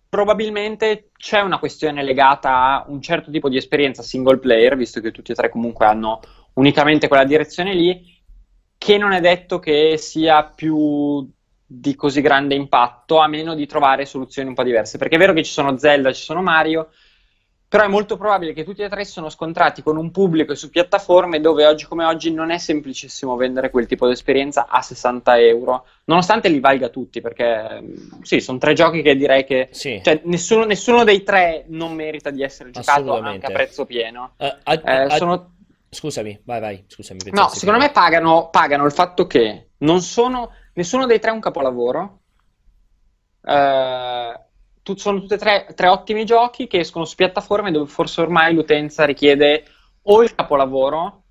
[0.08, 5.10] probabilmente c'è una questione legata a un certo tipo di esperienza single player, visto che
[5.10, 6.20] tutti e tre comunque hanno
[6.54, 8.02] unicamente quella direzione lì,
[8.78, 11.30] che non è detto che sia più
[11.66, 14.96] di così grande impatto, a meno di trovare soluzioni un po' diverse.
[14.96, 16.92] Perché è vero che ci sono Zelda, ci sono Mario,
[17.74, 20.70] però è molto probabile che tutti e tre sono scontrati con un pubblico e su
[20.70, 25.40] piattaforme dove oggi come oggi non è semplicissimo vendere quel tipo di esperienza a 60
[25.40, 30.00] euro, nonostante li valga tutti, perché mh, sì, sono tre giochi che direi che Sì.
[30.04, 34.34] cioè, nessuno, nessuno dei tre non merita di essere giocato anche a prezzo pieno.
[34.36, 35.54] Eh, a- Eh, a- sono-
[35.90, 36.84] Scusami, vai, vai.
[36.86, 37.18] Scusami.
[37.32, 42.20] No, secondo me pagano, pagano il fatto che non sono nessuno dei tre un capolavoro.
[43.44, 44.40] Eh,
[44.84, 48.54] tu- sono tutti e tre, tre ottimi giochi che escono su piattaforme dove forse ormai
[48.54, 49.64] l'utenza richiede
[50.02, 51.22] o il capolavoro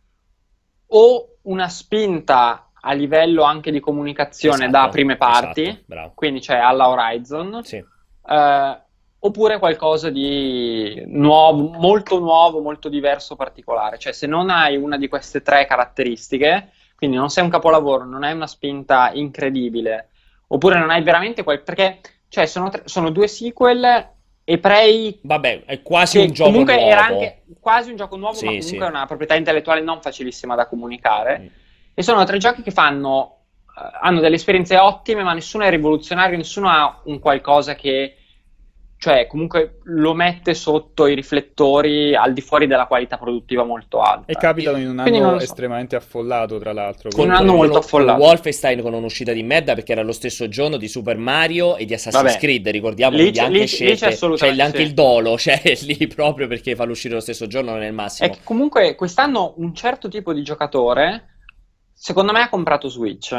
[0.88, 6.58] o una spinta a livello anche di comunicazione Esatto, da prime parti, esatto, quindi c'è
[6.58, 7.78] alla Horizon, Sì.
[7.78, 8.82] eh,
[9.20, 13.98] oppure qualcosa di nuovo, molto nuovo, molto diverso, particolare.
[14.00, 18.24] Cioè, se non hai una di queste tre caratteristiche, quindi non sei un capolavoro, non
[18.24, 20.10] hai una spinta incredibile,
[20.48, 21.62] oppure non hai veramente quel...
[21.62, 22.02] perché
[22.34, 24.10] cioè, sono, tre- sono due sequel
[24.44, 26.90] e Prey Vabbè, è quasi un gioco comunque nuovo.
[26.90, 28.84] era anche quasi un gioco nuovo, Sì, ma comunque sì.
[28.84, 31.40] è una proprietà intellettuale non facilissima da comunicare.
[31.40, 31.48] Mm.
[31.94, 36.36] E sono tre giochi che fanno, eh, hanno delle esperienze ottime, ma nessuno è rivoluzionario,
[36.36, 38.16] nessuno ha un qualcosa che,
[39.04, 44.32] cioè, comunque lo mette sotto i riflettori al di fuori della qualità produttiva molto alta.
[44.32, 45.44] E capitano in un anno so.
[45.44, 47.10] estremamente affollato, tra l'altro.
[47.10, 48.22] Con un anno molto affollato.
[48.22, 51.94] Wolfenstein con un'uscita di merda perché era lo stesso giorno di Super Mario e di
[51.94, 52.38] Assassin's Vabbè.
[52.38, 54.84] Creed, ricordiamo, Lì anche lì c'è- lì c'è scelte, cioè assolutamente, anche sì.
[54.84, 58.32] il dolo, cioè lì proprio perché farlo uscire lo stesso giorno non è il massimo.
[58.32, 61.40] È comunque quest'anno un certo tipo di giocatore,
[61.94, 63.34] secondo me, ha comprato Switch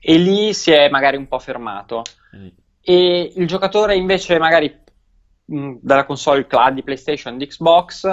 [0.00, 2.04] e lì si è magari un po' fermato.
[2.36, 2.46] Mm.
[2.82, 4.79] E il giocatore invece magari
[5.50, 8.04] mh, dalla console cloud di PlayStation, di Xbox,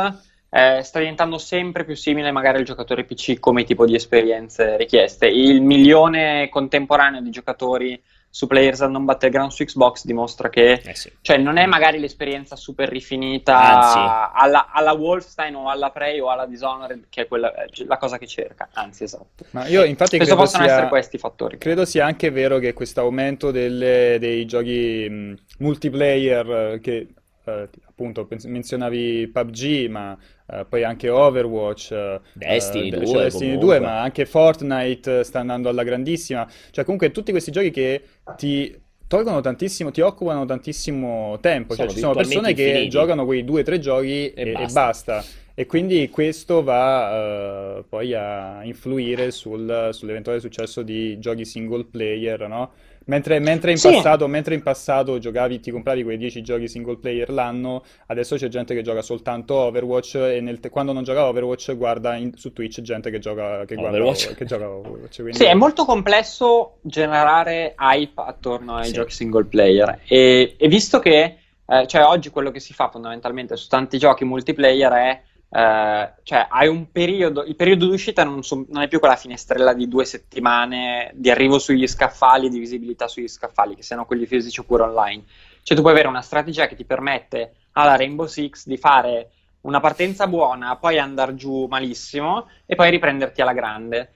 [0.49, 5.27] eh, sta diventando sempre più simile magari al giocatore PC come tipo di esperienze richieste.
[5.27, 11.11] Il milione contemporaneo di giocatori su Players Unknown Battleground su Xbox dimostra che Eh sì.
[11.21, 13.97] cioè, non è magari l'esperienza super rifinita Anzi.
[14.33, 18.17] alla, alla Wolfenstein o alla Prey o alla Dishonored, che è quella, eh, la cosa
[18.19, 18.67] che cerca.
[18.73, 19.45] Anzi, esatto.
[19.51, 21.57] Ma io infatti Penso credo possano sia, essere questi fattori.
[21.57, 27.07] credo sia anche vero che questo aumento delle- dei giochi mh, multiplayer eh, che
[27.47, 33.57] eh, appunto menzionavi PUBG, ma eh, poi anche Overwatch, eh, Destiny eh, 2 cioè Destiny
[33.57, 33.57] comunque.
[33.57, 36.47] 2, ma anche Fortnite eh, sta andando alla grandissima.
[36.71, 38.01] Cioè comunque tutti questi giochi che
[38.35, 38.75] ti
[39.07, 41.75] tolgono tantissimo, ti occupano tantissimo tempo.
[41.75, 42.87] Cioè Sono ci sono persone virtualmente che infiniti.
[42.87, 44.69] giocano quei due o tre giochi E e, e basta.
[44.69, 45.29] basta.
[45.59, 52.47] E quindi questo va eh, poi a influire sul- sull'eventuale successo di giochi single player,
[52.47, 52.73] no?
[53.07, 53.89] Mentre, mentre in Sì.
[53.91, 58.49] passato, mentre in passato giocavi, ti compravi quei 10 giochi single player l'anno, adesso c'è
[58.49, 62.51] gente che gioca soltanto Overwatch e nel te- quando non gioca Overwatch guarda in- su
[62.51, 64.35] Twitch gente che gioca, che guarda Overwatch.
[64.35, 65.15] che gioca Overwatch.
[65.21, 68.93] Quindi- Sì, è molto complesso generare hype attorno ai Sì.
[68.93, 70.01] giochi single player.
[70.05, 74.25] E, e visto che, eh, cioè, oggi quello che si fa fondamentalmente su tanti giochi
[74.25, 78.99] multiplayer è, eh, cioè, hai un periodo, il periodo d'uscita non, so- non è più
[78.99, 84.05] quella finestrella di due settimane di arrivo sugli scaffali, di visibilità sugli scaffali, che siano
[84.05, 85.23] quelli fisici oppure online.
[85.63, 89.31] Cioè, tu puoi avere una strategia che ti permette alla Rainbow Six di fare
[89.61, 94.11] una partenza buona, poi andare giù malissimo e poi riprenderti alla grande.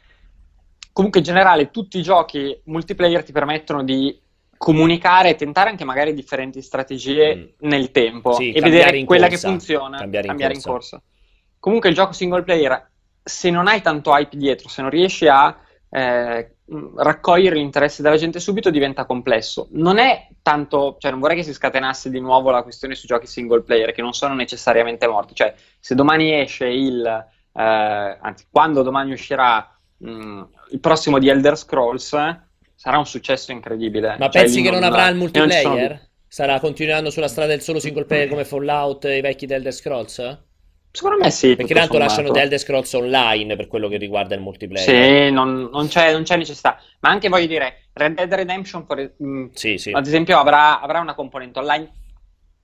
[0.93, 4.17] Comunque in generale tutti i giochi multiplayer ti permettono di
[4.57, 7.67] comunicare e tentare anche magari differenti strategie Mm.
[7.69, 9.47] nel tempo Sì, e cambiare vedere in quella corsa.
[9.47, 10.69] che funziona, Cambiare in in corsa.
[10.69, 11.01] corsa.
[11.61, 12.89] Comunque il gioco single player,
[13.23, 15.55] se non hai tanto hype dietro, se non riesci a
[15.91, 19.67] eh, mh, raccogliere l'interesse della gente subito, diventa complesso.
[19.73, 23.27] Non è tanto, cioè non vorrei che si scatenasse di nuovo la questione sui giochi
[23.27, 25.35] single player, che non sono necessariamente morti.
[25.35, 31.55] Cioè, se domani esce il, eh, anzi, quando domani uscirà mh, il prossimo di Elder
[31.55, 32.09] Scrolls,
[32.73, 34.15] sarà un successo incredibile.
[34.17, 36.09] Ma Cioè, pensi che non avrà il non ci sono multiplayer?
[36.27, 39.73] Sarà continuando sulla strada del solo single player come Fallout e i vecchi di Elder
[39.73, 40.49] Scrolls?
[40.91, 41.55] Secondo me sì.
[41.55, 42.33] Perché tanto lasciano sommato.
[42.33, 45.27] The Elder Scrolls Online per quello che riguarda il multiplayer.
[45.27, 46.79] Sì, non, non c'è, non c'è necessità.
[46.99, 49.91] Ma anche voglio dire, Red Dead Redemption, per- mh, Sì, sì.
[49.91, 51.89] ad esempio, avrà, avrà una componente online,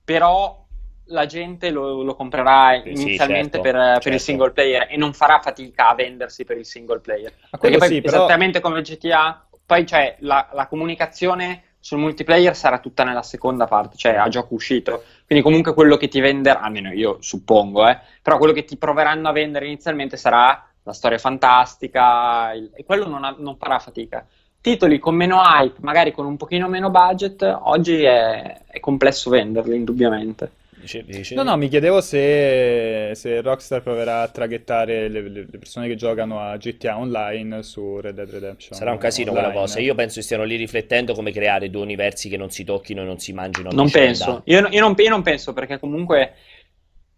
[0.04, 0.66] però
[1.06, 4.08] la gente lo, lo comprerà Sì, inizialmente certo, per, per certo.
[4.10, 7.32] il single player e non farà fatica a vendersi per il single player.
[7.58, 8.16] Perché poi, sì, però...
[8.18, 13.96] esattamente come GTA, poi c'è la, la comunicazione sul multiplayer sarà tutta nella seconda parte,
[13.96, 15.04] cioè a gioco uscito.
[15.26, 19.28] Quindi comunque quello che ti venderà, almeno io suppongo, eh, però quello che ti proveranno
[19.28, 24.26] a vendere inizialmente sarà la storia fantastica il- e quello non, ha- non farà fatica.
[24.60, 29.76] Titoli con meno hype, magari con un pochino meno budget, oggi è, è complesso venderli,
[29.76, 30.50] indubbiamente.
[30.80, 31.34] Dicevi- dicevi?
[31.34, 36.40] No, no, mi chiedevo se, se Rockstar proverà a traghettare le, le- persone che giocano
[36.40, 39.62] a GTA Online su Red Dead Redemption Sarà un casino quella Online.
[39.66, 39.80] cosa.
[39.80, 43.04] Io penso che stiano lì riflettendo come creare due universi che non si tocchino e
[43.04, 46.34] non si mangino Non penso, io, io non, io non penso perché comunque,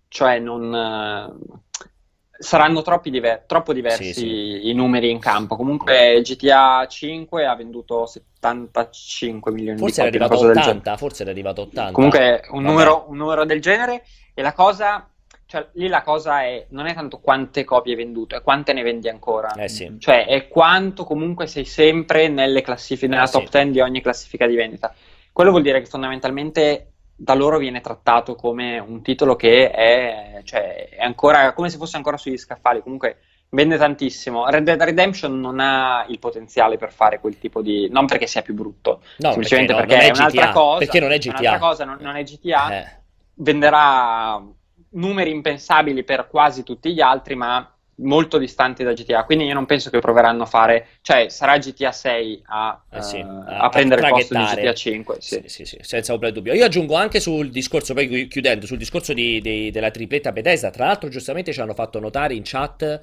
[0.08, 1.40] cioè, non,
[2.42, 4.68] saranno troppi diver- troppo diversi Sì, sì.
[4.70, 5.56] i numeri in campo.
[5.56, 10.54] Comunque GTA 5 ha venduto 75 milioni Forse di era copie, una arrivato cosa a
[10.54, 10.78] del genere.
[10.78, 11.92] 80, forse era arrivato a 80.
[11.92, 15.06] Comunque un numero, un numero del genere e la cosa,
[15.46, 18.82] cioè lì la cosa è, non è tanto quante copie hai venduto, è quante ne
[18.82, 19.52] vendi ancora.
[19.52, 19.96] Eh sì.
[19.98, 23.50] Cioè è quanto comunque sei sempre nelle classifiche, nella Eh, top sì.
[23.50, 24.94] 10 di ogni classifica di vendita.
[25.32, 26.89] Quello vuol dire che fondamentalmente
[27.22, 31.96] da loro viene trattato come un titolo che è, cioè, è ancora come se fosse
[31.96, 32.80] ancora sugli scaffali.
[32.80, 33.18] Comunque
[33.50, 34.48] vende tantissimo.
[34.48, 37.90] Red Dead Redemption non ha il potenziale per fare quel tipo di.
[37.90, 40.52] Non perché sia più brutto, No, semplicemente perché, perché, no, non è un'altra GTA.
[40.52, 40.78] cosa.
[40.78, 41.38] Perché non è è GTA.
[41.38, 42.78] un'altra cosa, non, non è GTA.
[42.78, 42.98] Eh.
[43.34, 44.42] Venderà
[44.92, 47.70] numeri impensabili per quasi tutti gli altri, ma
[48.02, 49.24] molto distanti da GTA.
[49.24, 53.16] Quindi io non penso che proveranno a fare, cioè sarà GTA 6 a, Eh sì,
[53.18, 54.40] eh, a- a prendere il posto di.
[54.44, 55.16] GTA 5.
[55.20, 55.42] Sì.
[55.46, 56.54] Sì, sì, senza ombra di dubbio.
[56.54, 60.70] Io aggiungo anche sul discorso, poi chi- chiudendo, sul discorso di- di- della tripletta Bethesda.
[60.70, 63.00] Tra l'altro, giustamente ci hanno fatto notare in chat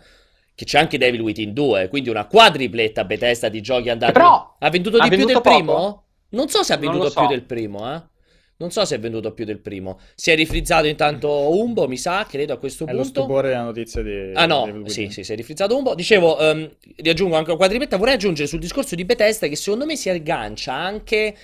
[0.56, 4.14] che c'è anche Devil Within 2, quindi una quadripletta Bethesda di giochi andati.
[4.14, 5.64] Però ha venduto ha di più venduto del poco?
[5.64, 6.04] primo?
[6.30, 7.20] Non so se ha venduto so.
[7.20, 8.02] più del primo, eh.
[8.60, 10.00] Non so se è venduto più del primo.
[10.16, 13.22] Si è rifrizzato intanto Umbo, mi sa, credo a questo È lo punto.
[13.22, 15.94] stupore della notizia di Ah no, Devil sì, sì, si è rifrizzato un po'.
[15.94, 19.96] Dicevo, ehm, riaggiungo anche una quadripletta, vorrei aggiungere sul discorso di Bethesda che secondo me
[19.96, 21.36] si aggancia anche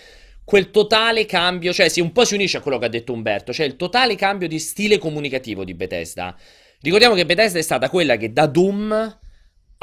[0.44, 3.54] quel totale cambio, cioè si un po' si unisce a quello che ha detto Umberto,
[3.54, 6.36] cioè il totale cambio di stile comunicativo di Bethesda.
[6.82, 9.20] Ricordiamo che Bethesda è stata quella che da Doom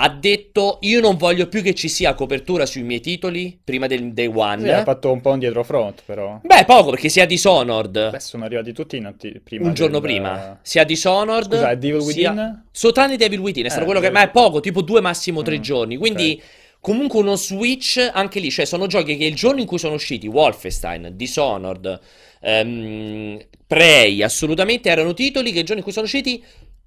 [0.02, 4.12] ha detto io non voglio più che ci sia copertura sui miei titoli prima del
[4.12, 4.62] day one.
[4.62, 6.40] Sì, ha fatto un po' un dietro front, però.
[6.42, 10.58] Beh, poco perché sia Dishonored Beh, sono arrivati tutti atti- prima un giorno del- prima,
[10.62, 12.64] sia Dishonored, Scusa, Devil sia- Within?
[12.70, 14.06] So, tranne Devil Within, è stato Eh, quello che...
[14.10, 15.96] Devil- Ma è poco, tipo due, massimo tre Mm, giorni.
[15.96, 16.48] Quindi, ok.
[16.80, 18.50] comunque uno switch anche lì.
[18.50, 22.00] Cioè, sono giochi che il giorno in cui sono usciti, Wolfenstein, Dishonored,
[22.40, 26.42] ehm, Prey, assolutamente erano titoli che il giorno in cui sono usciti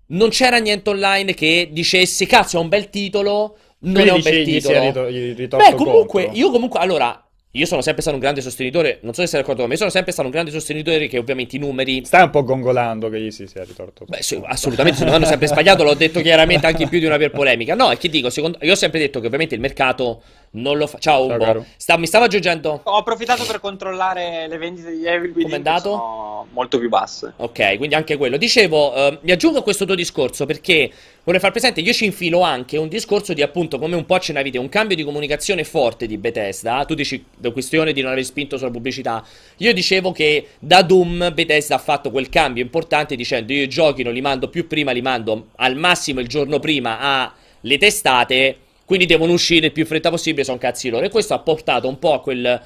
[0.08, 4.18] non c'era niente online che dicesse, cazzo, è un bel titolo, non Quindi è un
[4.18, 5.64] dici, bel gli si è titolo.
[5.64, 6.40] Beh, comunque, contro.
[6.40, 7.23] io comunque, allora...
[7.56, 9.92] Io sono sempre stato un grande sostenitore, non so se sei d'accordo con me, sono
[9.92, 13.30] sempre stato un grande sostenitore che ovviamente i numeri Stai un po' gongolando che gli
[13.30, 16.82] si sia ritorto Beh, sì, assolutamente, secondo me hanno sempre sbagliato, l'ho detto chiaramente anche
[16.82, 17.76] in più di una per polemica.
[17.76, 18.58] No, è che dico, secondo...
[18.62, 20.98] io ho sempre detto che ovviamente il mercato non lo fa.
[20.98, 21.66] Ciao, Ciao, Umbo.
[21.78, 22.82] Sta- Mi stava aggiungendo.
[22.86, 25.90] Ho approfittato per controllare le vendite di Evil Within che andato?
[25.92, 27.34] sono molto più basse.
[27.36, 28.38] Ok, quindi anche quello.
[28.38, 30.92] Dicevo, eh, mi aggiungo a questo tuo discorso perché
[31.24, 34.52] vorrei far presente, io ci infilo anche un discorso di appunto come un po' accennavi
[34.52, 36.84] te, un cambio di comunicazione forte di Bethesda.
[36.86, 39.26] Tu dici la questione di non aver spinto sulla pubblicità.
[39.58, 44.04] Io dicevo che da Doom Bethesda ha fatto quel cambio importante dicendo io i giochi
[44.04, 49.06] non li mando più prima, li mando al massimo il giorno prima alle testate, quindi
[49.06, 51.06] devono uscire il più fretta possibile, sono cazzi loro.
[51.06, 52.62] E questo ha portato un po' a quel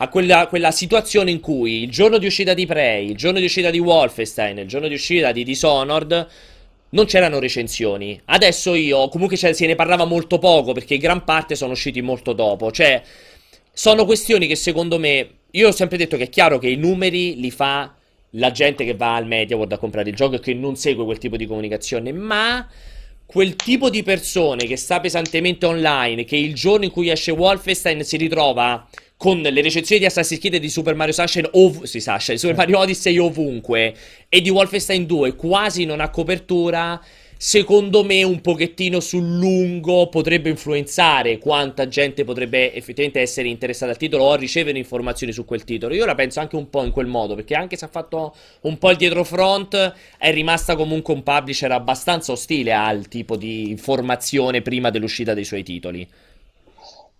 [0.00, 3.46] a quella, quella situazione in cui il giorno di uscita di Prey, il giorno di
[3.46, 6.26] uscita di Wolfenstein, il giorno di uscita di Dishonored
[6.90, 8.20] non c'erano recensioni.
[8.26, 12.32] Adesso io, comunque ce- se ne parlava molto poco perché gran parte sono usciti molto
[12.32, 12.70] dopo.
[12.70, 13.02] Cioè,
[13.72, 15.30] sono questioni che secondo me.
[15.52, 17.94] Io ho sempre detto che è chiaro che i numeri li fa
[18.32, 21.04] la gente che va al Media World a comprare il gioco e che non segue
[21.04, 22.66] quel tipo di comunicazione, ma
[23.30, 28.02] quel tipo di persone che sta pesantemente online, che il giorno in cui esce Wolfenstein
[28.02, 28.88] si ritrova
[29.18, 32.56] con le recensioni di Assassin's Creed e di Super Mario Sunshine ov- sì, Sunshine, Super
[32.56, 33.94] Mario Odyssey ovunque
[34.30, 36.98] e di Wolfenstein 2 quasi non ha copertura,
[37.40, 43.96] secondo me un pochettino sul lungo potrebbe influenzare quanta gente potrebbe effettivamente essere interessata al
[43.96, 45.94] titolo o ricevere informazioni su quel titolo.
[45.94, 48.76] Io la penso anche un po' in quel modo, perché anche se ha fatto un
[48.76, 54.60] po' il dietro front, è rimasta comunque un publisher abbastanza ostile al tipo di informazione
[54.60, 56.08] prima dell'uscita dei suoi titoli.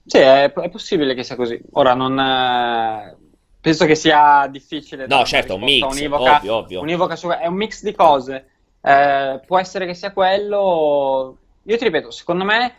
[0.05, 1.61] Sì, è, è possibile che sia così.
[1.73, 2.19] Ora non.
[2.19, 3.17] eh,
[3.61, 5.07] penso che sia difficile.
[5.07, 6.81] No, certo, un mix, univoca- ovvio, ovvio.
[6.81, 8.47] univoca su- è un mix di cose.
[8.81, 11.39] Eh, può essere che sia quello.
[11.63, 12.75] Io ti ripeto, secondo me,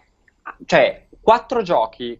[0.66, 2.20] cioè, quattro giochi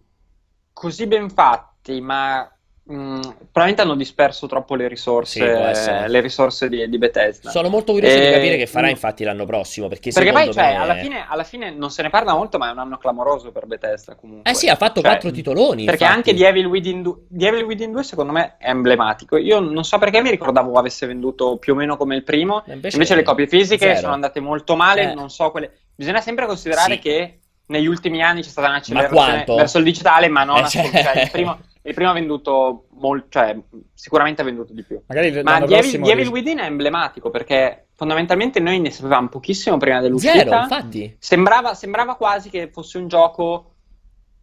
[0.72, 2.48] così ben fatti, ma
[2.90, 3.20] mh,
[3.52, 6.08] probabilmente hanno disperso troppo le Sì, risorse, essere.
[6.08, 7.50] le risorse di, di Bethesda.
[7.50, 8.90] Sono molto curioso di E- capire che farà mm.
[8.90, 10.76] infatti l'anno prossimo, perché, Perché poi, cioè, me...
[10.76, 13.66] alla fine, alla fine non se ne parla molto, ma è un anno clamoroso per
[13.66, 14.50] Bethesda comunque.
[14.50, 16.18] Eh sì, ha fatto Cioè, quattro titoloni, Perché infatti.
[16.30, 19.36] anche di Evil, Within 2, di Evil Within 2 secondo me è emblematico.
[19.36, 22.96] Io non so perché mi ricordavo avesse venduto più o meno come il primo, invece-
[22.96, 24.00] invece, le copie fisiche zero.
[24.00, 25.14] sono andate molto male, Eh.
[25.14, 25.70] non so quelle...
[25.94, 26.98] Bisogna sempre considerare Sì.
[26.98, 31.22] che negli ultimi anni c'è stata un'accelerazione verso il digitale, ma non Eh, cioè- Cioè,
[31.22, 33.58] il, primo, il primo ha venduto molto, cioè
[33.94, 35.00] sicuramente ha venduto di più.
[35.06, 38.80] Magari Ma l'anno di Evil, prossimo di Evil ris- Within è emblematico perché fondamentalmente noi
[38.80, 40.32] ne sapevamo pochissimo prima dell'uscita.
[40.38, 41.16] Zero, infatti.
[41.18, 43.74] Sembrava, sembrava quasi che fosse un gioco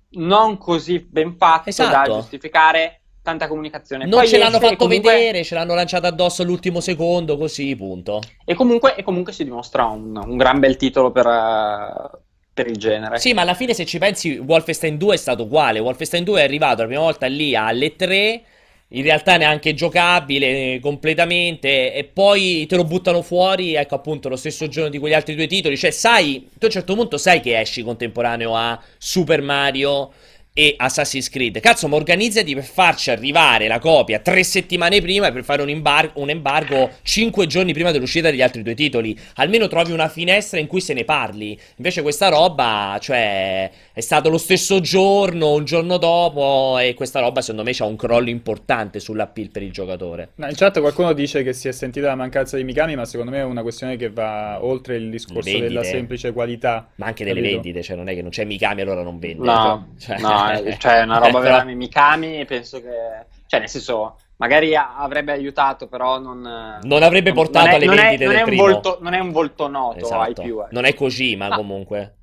[0.10, 2.10] non così ben fatto Esatto.
[2.12, 4.06] da giustificare tanta comunicazione.
[4.06, 7.76] Non Poi ce l'hanno e fatto comunque- vedere, ce l'hanno lanciato addosso all'ultimo secondo, così,
[7.76, 8.22] punto.
[8.46, 12.18] E comunque, e comunque si dimostra un, un gran bel titolo per, eh,
[12.58, 13.20] per il genere.
[13.20, 15.78] Sì, ma alla fine se ci pensi Wolfenstein 2 è stato uguale.
[15.78, 18.42] Wolfenstein 2 è arrivato la prima volta lì alle 3,
[18.90, 24.36] in realtà neanche giocabile eh, completamente, e poi te lo buttano fuori, ecco appunto, lo
[24.36, 25.78] stesso giorno di quegli altri due titoli.
[25.78, 30.12] Cioè, sai, tu a un certo punto sai che esci contemporaneo a Super Mario
[30.58, 31.60] e Assassin's Creed.
[31.60, 35.70] Cazzo, ma organizzati per farci arrivare la copia tre settimane prima e per fare un,
[35.70, 39.16] imbar- un embargo cinque giorni prima dell'uscita degli altri due titoli.
[39.36, 41.56] Almeno trovi una finestra in cui se ne parli.
[41.76, 47.42] Invece questa roba, cioè, è stato lo stesso giorno, un giorno dopo, e questa roba
[47.42, 50.30] secondo me c'ha un crollo importante sull'appeal per il giocatore.
[50.38, 53.32] No, in chat qualcuno dice che si è sentita la mancanza di Mikami, ma secondo
[53.32, 56.88] me è una questione che va oltre il discorso della semplice qualità.
[56.96, 57.62] Ma anche delle capito?
[57.62, 59.46] vendite, cioè non è che non c'è Mikami allora non vende.
[59.46, 63.26] No, Cioè- no, eh, cioè è una roba veramente Mikami, penso che...
[63.48, 66.80] Cioè, nel senso, magari avrebbe aiutato, però non...
[66.82, 68.64] Non avrebbe portato non è- alle non è- vendite non del è un primo.
[68.64, 70.22] volto- non è un volto noto Esatto.
[70.22, 70.62] ai più.
[70.62, 70.68] eh.
[70.72, 71.56] Non è Kojima Ah.
[71.56, 72.14] comunque.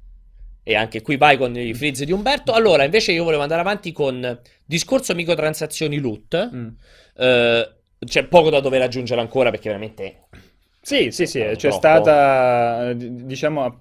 [0.63, 2.53] E anche qui vai con i frizz di Umberto.
[2.53, 6.51] Allora, invece io volevo andare avanti con discorso microtransazioni loot.
[6.55, 6.69] Mm.
[7.17, 7.73] Eh,
[8.05, 10.23] c'è poco da dover aggiungere ancora perché veramente...
[10.81, 11.57] Sì, sì, sì, Troppo.
[11.57, 13.79] c'è stata, eh, d- diciamo,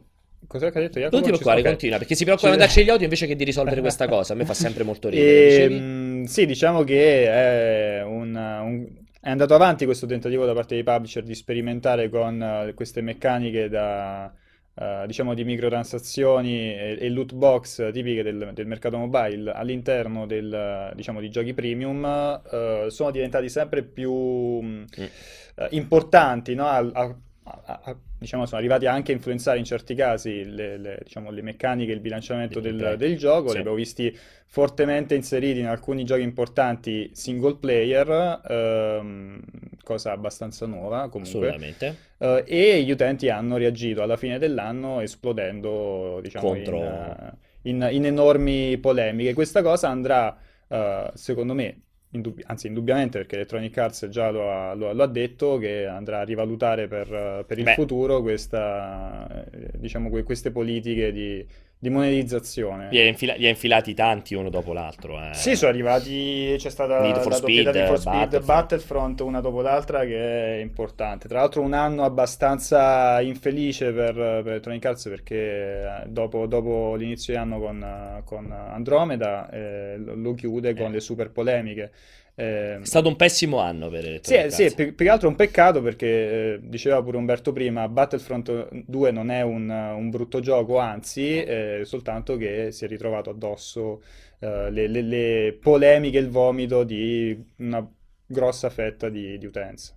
[0.53, 1.15] cos'è che ha detto Jacopo?
[1.15, 3.43] Non ti preoccupare, continua, perché si preoccupa di Ci- mandarci gli audio invece che di
[3.43, 4.33] risolvere questa cosa.
[4.33, 5.29] A me fa sempre molto ridere.
[5.29, 5.79] E, Dicevi?
[5.79, 8.87] mh, sì, diciamo che è, un- un-
[9.19, 13.69] è andato avanti questo tentativo da parte dei publisher di sperimentare con eh, queste meccaniche
[13.69, 14.31] da,
[14.75, 20.91] eh, diciamo, di microtransazioni e, e loot box tipiche del, del mercato mobile all'interno del,
[20.95, 22.03] diciamo, di giochi premium,
[22.51, 24.11] eh, sono diventati sempre più
[24.61, 24.83] Mm.
[25.55, 26.65] eh, importanti, no?
[26.67, 30.99] Al- a- a- a- diciamo, sono arrivati anche a influenzare in certi casi le, le,
[31.03, 33.47] diciamo, le meccaniche, il bilanciamento Del del, gioco.
[33.49, 33.53] Sì.
[33.55, 39.41] Li abbiamo visti fortemente inseriti in alcuni giochi importanti single player, ehm,
[39.83, 41.47] cosa abbastanza nuova comunque.
[41.49, 41.97] Assolutamente.
[42.17, 48.05] Eh, e gli utenti hanno reagito alla fine dell'anno esplodendo, diciamo, Contro- in, in- in
[48.05, 49.33] enormi polemiche.
[49.33, 51.81] Questa cosa andrà, eh, secondo me,
[52.13, 56.19] indubbi- anzi indubbiamente, perché Electronic Arts già lo ha, lo lo ha detto, che andrà
[56.21, 57.73] a rivalutare per, per il Beh.
[57.73, 61.45] futuro questa, eh, diciamo, que- queste politiche di,
[61.83, 62.87] di monetizzazione.
[62.89, 65.19] Gli ha, infila- infilati tanti uno dopo l'altro.
[65.19, 65.33] eh.
[65.33, 66.55] Sì, sono arrivati.
[66.57, 68.45] C'è stata Need for la Speed, di For Speed Battlefront.
[68.45, 71.27] Battlefront una dopo l'altra che è importante.
[71.27, 77.33] Tra l'altro, un anno abbastanza infelice per, per Electronic Arts perché eh, dopo, dopo l'inizio
[77.33, 80.91] di anno con, con Andromeda eh, lo lo chiude con Eh.
[80.93, 81.91] le super polemiche.
[82.35, 84.73] Eh, È stato un pessimo anno per sì, Electronic eh, sì, Arts.
[84.73, 89.29] più, che altro è un peccato perché eh, diceva pure Umberto prima, Battlefront 2 non
[89.29, 94.01] è un, un brutto gioco, anzi, eh, soltanto che si è ritrovato addosso
[94.39, 97.85] eh, le, le- le polemiche il vomito di una
[98.25, 99.93] grossa fetta di, di utenza.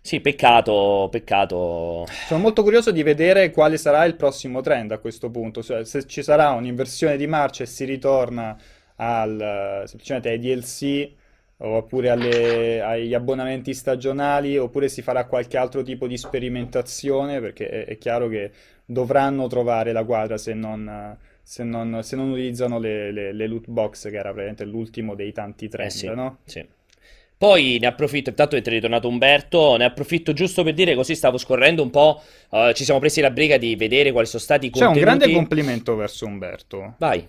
[0.00, 2.06] Sì, peccato, peccato.
[2.24, 6.06] Sono molto curioso di vedere quale sarà il prossimo trend a questo punto, cioè se
[6.06, 8.56] ci sarà un'inversione di marcia e si ritorna
[8.96, 11.12] al, semplicemente ai DLC
[11.64, 17.84] oppure alle- agli abbonamenti stagionali oppure si farà qualche altro tipo di sperimentazione perché è,
[17.86, 18.50] è chiaro che
[18.84, 23.68] dovranno trovare la quadra se non, se non- se non utilizzano le, le- le loot
[23.68, 26.38] box che era praticamente l'ultimo dei tanti trend, Eh sì, no?
[26.44, 26.66] sì.
[27.36, 31.82] Poi ne approfitto, intanto è ritornato Umberto, ne approfitto giusto per dire, così stavo scorrendo
[31.82, 34.86] un po', eh, ci siamo presi la briga di vedere quali sono stati i C'è
[34.86, 35.00] un contenuti.
[35.00, 36.94] grande complimento verso Umberto.
[36.98, 37.26] Vai.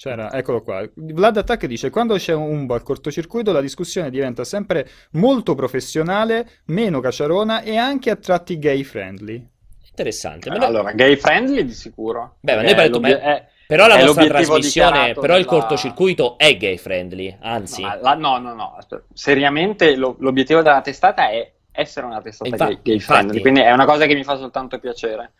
[0.00, 0.82] C'era, eccolo qua.
[0.94, 7.00] Vlad Attack dice: Quando c'è un bug cortocircuito, la discussione diventa sempre molto professionale, meno
[7.00, 9.46] caciarona e anche a tratti gay friendly.
[9.90, 10.48] Interessante.
[10.48, 12.36] Ma noi- Allora, gay friendly di sicuro.
[12.40, 16.78] Beh, ma noi parliamo- è- però la l'obiettivo trasmissione, però il della- cortocircuito è gay
[16.78, 17.82] friendly, anzi.
[17.82, 19.04] No, ma la- no, no, no, aspetta.
[19.12, 23.12] seriamente lo- l'obiettivo della testata è essere una testata Infatti- gay, gay infatti.
[23.18, 25.32] friendly, quindi è una cosa che mi fa soltanto piacere.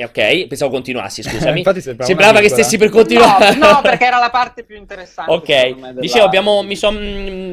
[0.00, 1.58] Ok, pensavo continuassi, scusami.
[1.58, 3.56] Infatti sembrava Sembrava che stessi per continuare.
[3.56, 5.32] No, no, perché era la parte più interessante.
[5.32, 6.96] Ok, me, della- dicevo, abbiamo, mi son,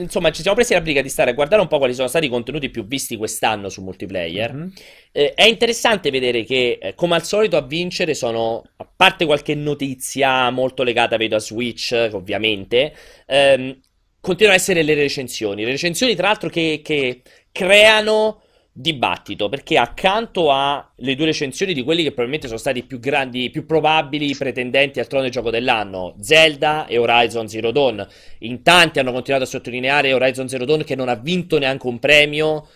[0.02, 2.28] insomma, ci siamo presi la briga di stare a guardare un po' quali sono stati
[2.28, 4.54] i contenuti più visti quest'anno su multiplayer.
[4.54, 4.74] Mhm.
[5.12, 9.56] Eh, è interessante vedere che, eh, come al solito, a vincere sono, a parte qualche
[9.56, 12.94] notizia molto legata, vedo, a Switch, ovviamente,
[13.26, 13.80] ehm,
[14.20, 15.64] continuano a essere le recensioni.
[15.64, 17.22] Le recensioni, tra l'altro, che, che
[17.52, 18.42] creano
[18.78, 23.50] dibattito, perché accanto alle due recensioni di quelli che probabilmente sono stati i più grandi,
[23.50, 28.06] più probabili pretendenti al trono del gioco dell'anno, Zelda e Horizon Zero Dawn,
[28.40, 32.00] in tanti hanno continuato a sottolineare Horizon Zero Dawn che non ha vinto neanche un
[32.00, 32.68] premio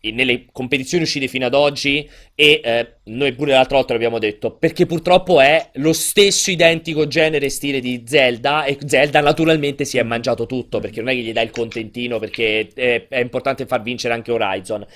[0.00, 4.86] nelle competizioni uscite fino ad oggi e eh, noi pure l'altra volta l'abbiamo detto perché
[4.86, 10.02] purtroppo è lo stesso identico genere e stile di Zelda e Zelda naturalmente si è
[10.02, 13.82] mangiato tutto perché non è che gli dai il contentino perché è, è importante far
[13.82, 14.86] vincere anche Horizon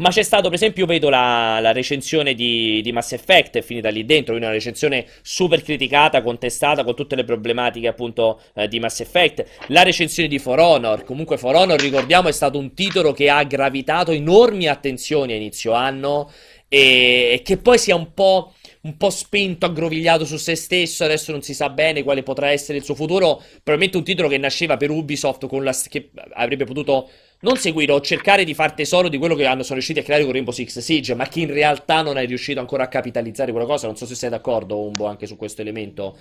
[0.00, 3.62] ma c'è stato, per esempio, io vedo la, la recensione di, di Mass Effect, è
[3.62, 8.68] finita lì dentro, quindi una recensione super criticata, contestata, con tutte le problematiche appunto eh,
[8.68, 9.44] di Mass Effect.
[9.68, 13.42] La recensione di For Honor, comunque For Honor, ricordiamo, è stato un titolo che ha
[13.42, 16.30] gravitato enormi attenzioni a inizio anno
[16.68, 21.32] e, e che poi sia un po', un po' spento, aggrovigliato su se stesso, adesso
[21.32, 23.42] non si sa bene quale potrà essere il suo futuro.
[23.64, 27.10] Probabilmente un titolo che nasceva per Ubisoft, la, che avrebbe potuto
[27.40, 30.24] non seguire o cercare di far tesoro di quello che hanno, sono riusciti a creare
[30.24, 33.66] con Rainbow Six Siege, ma che in realtà non è riuscito ancora a capitalizzare quella
[33.66, 33.86] cosa.
[33.86, 36.16] Non so se sei d'accordo, Umbo, anche su questo elemento.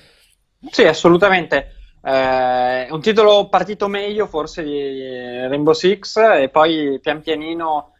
[0.69, 1.73] Sì, assolutamente.
[2.03, 7.93] Eh, un titolo partito meglio forse di Rainbow Six e poi pian pianino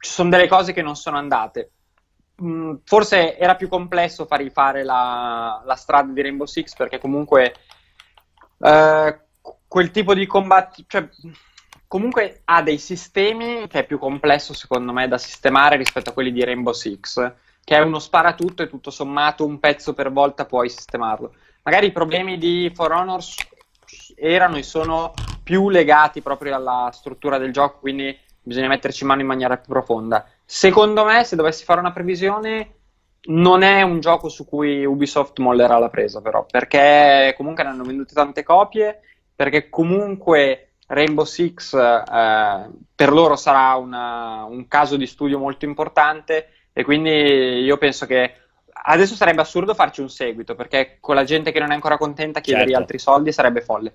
[0.00, 1.70] ci sono delle cose che non sono andate.
[2.42, 7.54] Mm, forse era più complesso far rifare la, la strada di Rainbow Six perché comunque
[8.60, 9.20] eh,
[9.66, 11.08] quel tipo di combatti, cioè,
[11.88, 16.30] comunque ha dei sistemi che è più complesso secondo me da sistemare rispetto a quelli
[16.30, 17.32] di Rainbow Six,
[17.64, 21.34] che è uno sparatutto e tutto sommato un pezzo per volta puoi sistemarlo.
[21.62, 23.22] Magari i problemi di For Honor
[24.16, 25.12] erano e sono
[25.42, 30.26] più legati proprio alla struttura del gioco, quindi bisogna metterci mano in maniera più profonda.
[30.44, 32.74] Secondo me, se dovessi fare una previsione,
[33.28, 37.82] non è un gioco su cui Ubisoft mollerà la presa, però, perché comunque ne hanno
[37.82, 39.00] vendute tante copie,
[39.34, 46.48] perché comunque Rainbow Six eh, per loro sarà una- un caso di studio molto importante
[46.72, 48.34] e quindi io penso che
[48.84, 52.40] adesso sarebbe assurdo farci un seguito, perché con la gente che non è ancora contenta
[52.40, 52.80] chiedergli Certo.
[52.80, 53.94] altri soldi sarebbe folle.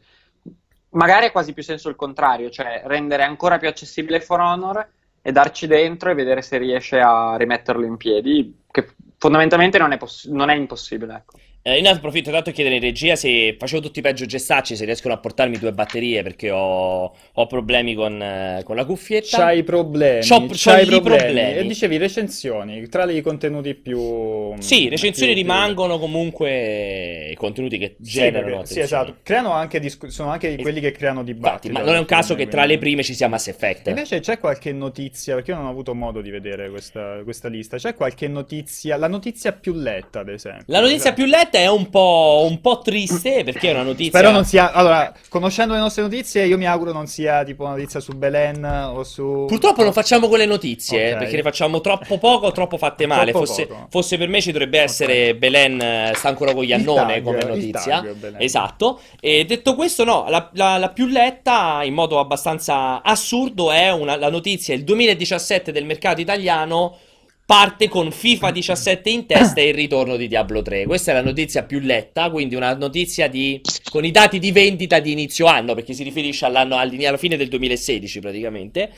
[0.90, 4.88] Magari ha quasi più senso il contrario, cioè rendere ancora più accessibile For Honor
[5.22, 9.98] e darci dentro e vedere se riesce a rimetterlo in piedi, che fondamentalmente non è,
[9.98, 11.16] poss- non è impossibile.
[11.16, 11.40] Ecco.
[11.66, 14.84] Eh, in approfitto tanto a chiedere in regia se facevo tutti i peggio gestacci, se
[14.84, 19.38] riescono a portarmi due batterie perché ho, ho problemi con, eh, con la cuffietta.
[19.38, 21.40] C'hai problemi, C'ho- c'ho c'hai i problemi.
[21.56, 24.54] E dicevi recensioni, tra i contenuti più...
[24.60, 29.04] Sì, recensioni più- più- rimangono comunque i contenuti che Sì, generano perché- sì, attenzione.
[29.04, 29.20] esatto.
[29.24, 31.74] Creano anche discu- sono anche quelli che creano Infatti, dibattito.
[31.74, 33.88] ma non è un caso che tra le quindi- prime ci sia Mass Effect.
[33.88, 37.78] Invece c'è qualche notizia, perché io non ho avuto modo di vedere questa, questa lista,
[37.78, 40.66] c'è qualche notizia, la notizia più letta ad esempio.
[40.68, 44.18] La notizia più letta è un po', un po' triste perché è una notizia.
[44.20, 47.74] Spero non sia, allora, conoscendo le nostre notizie, io mi auguro non sia tipo una
[47.74, 49.46] notizia su Belen o su...
[49.48, 51.20] Purtroppo non facciamo quelle notizie Ok.
[51.20, 53.32] perché le facciamo troppo poco o troppo fatte male.
[53.32, 57.22] Troppo Fosse, fosse per me ci dovrebbe essere Belen eh, sta ancora con gli annone
[57.22, 58.04] come notizia.
[58.38, 59.00] Esatto.
[59.20, 64.16] E detto questo, no, la, la- la più letta in modo abbastanza assurdo è una-
[64.16, 66.98] la notizia: il 2017 del mercato italiano
[67.46, 70.86] parte con FIFA 17 in testa e il ritorno di Diablo 3.
[70.86, 75.00] Questa è la notizia più letta, quindi una notizia di, con i dati di vendita
[75.00, 78.90] di inizio anno, perché si riferisce all'anno, alla fine del 2016 praticamente.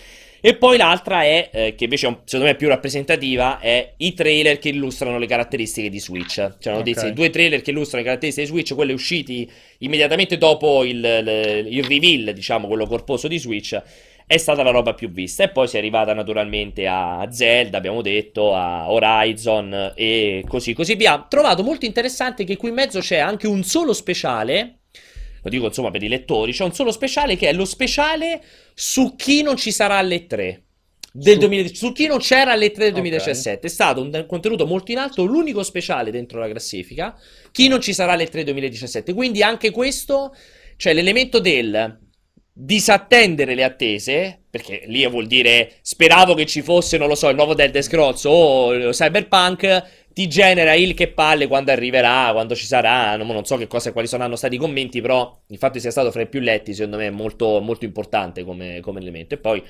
[0.41, 3.93] E poi l'altra è, eh, che invece è un- secondo me è più rappresentativa, è
[3.97, 6.35] i trailer che illustrano le caratteristiche di Switch.
[6.35, 7.07] C'è una notizia Ok.
[7.09, 11.67] di due trailer che illustrano le caratteristiche di Switch, quelli usciti immediatamente dopo il, il-
[11.77, 13.81] il reveal, diciamo, quello corposo di Switch.
[14.27, 15.43] È stata la roba più vista.
[15.43, 20.95] E poi si è arrivata naturalmente a Zelda, abbiamo detto, a Horizon e così, così
[20.95, 21.25] via.
[21.29, 24.79] Trovato molto interessante che qui in mezzo c'è anche un solo speciale.
[25.43, 29.15] Lo dico insomma per i lettori, c'è un solo speciale che è lo speciale su
[29.15, 30.63] chi non ci sarà alle 3
[31.11, 32.99] del Su- 2000 su chi non c'era alle 3 del Ok.
[32.99, 33.67] 2017.
[33.67, 37.15] È stato un contenuto molto in alto, l'unico speciale dentro la classifica.
[37.51, 39.13] Chi non ci sarà alle 3 del 2017.
[39.13, 40.35] Quindi anche questo,
[40.77, 41.99] cioè l'elemento del
[42.57, 47.35] disattendere le attese, perché lì vuol dire speravo che ci fosse, non lo so, il
[47.35, 49.83] nuovo Dead Scrolls o Cyberpunk,
[50.13, 53.91] ti genera il che palle quando arriverà, quando ci sarà, non, non so che cosa,
[53.91, 56.73] quali saranno stati i commenti, però il fatto che sia stato fra i più letti
[56.73, 59.33] secondo me è molto, molto importante come, come elemento.
[59.33, 59.61] E poi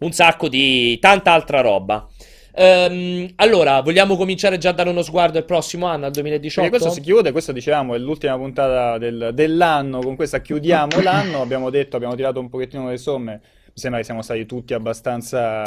[0.00, 2.08] un sacco di tanta altra roba.
[2.54, 6.68] Ehm, allora, vogliamo cominciare già a dare uno sguardo al prossimo anno, al 2018?
[6.68, 11.40] Perché questo si chiude, questo diciamo è l'ultima puntata del- dell'anno, con questa chiudiamo l'anno,
[11.40, 13.40] abbiamo detto, abbiamo tirato un pochettino le somme,
[13.74, 15.62] sembra che siamo stati tutti abbastanza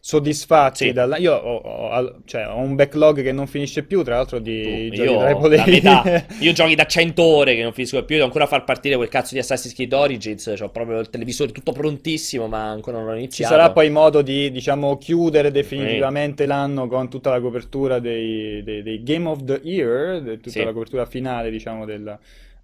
[0.00, 0.86] soddisfatti.
[0.86, 0.92] Sì.
[0.92, 4.88] dalla- Io ho, ho- cioè, ho un backlog che non finisce più, tra l'altro di
[4.90, 5.20] Tu, giochi io,
[6.40, 9.34] io giochi da 100 ore che non finisco più, devo ancora far partire quel cazzo
[9.34, 13.18] di Assassin's Creed Origins, ho proprio il televisore tutto prontissimo, ma ancora non ho Ci
[13.18, 13.54] iniziato.
[13.54, 19.02] sarà poi modo di, diciamo, chiudere definitivamente l'anno con tutta la copertura dei, dei- dei
[19.02, 20.62] Game of the Year, tutta Sì.
[20.64, 22.16] la copertura finale, diciamo, del,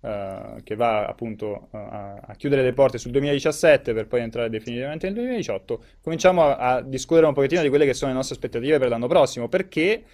[0.02, 4.50] eh, che va appunto eh, a, a chiudere le porte sul 2017 per poi entrare
[4.50, 5.84] definitivamente nel 2018.
[6.02, 9.06] Cominciamo a, a discutere un pochettino di quelle che sono le nostre aspettative per l'anno
[9.08, 10.04] prossimo, perché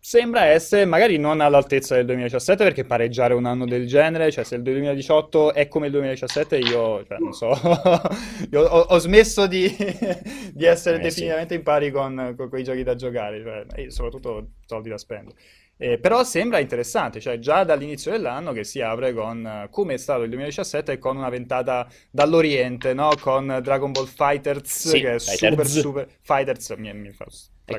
[0.00, 4.54] sembra essere magari non all'altezza del 2017, perché pareggiare un anno del genere, cioè se
[4.56, 7.48] il 2018 è come il 2017, io, cioè, non so,
[8.50, 9.68] io ho, ho smesso di,
[10.54, 11.10] di essere Eh, sì.
[11.10, 15.36] definitivamente in pari con, con quei giochi da giocare, cioè, e soprattutto soldi da spendere.
[15.80, 19.96] Eh, però sembra interessante, cioè già dall'inizio dell'anno che si apre con eh, come è
[19.96, 23.10] stato il 2017 e con una ventata dall'Oriente, no?
[23.20, 25.36] Con Dragon Ball Fighters Sì, che è Fighters.
[25.38, 27.26] super super Fighters mi, mi fa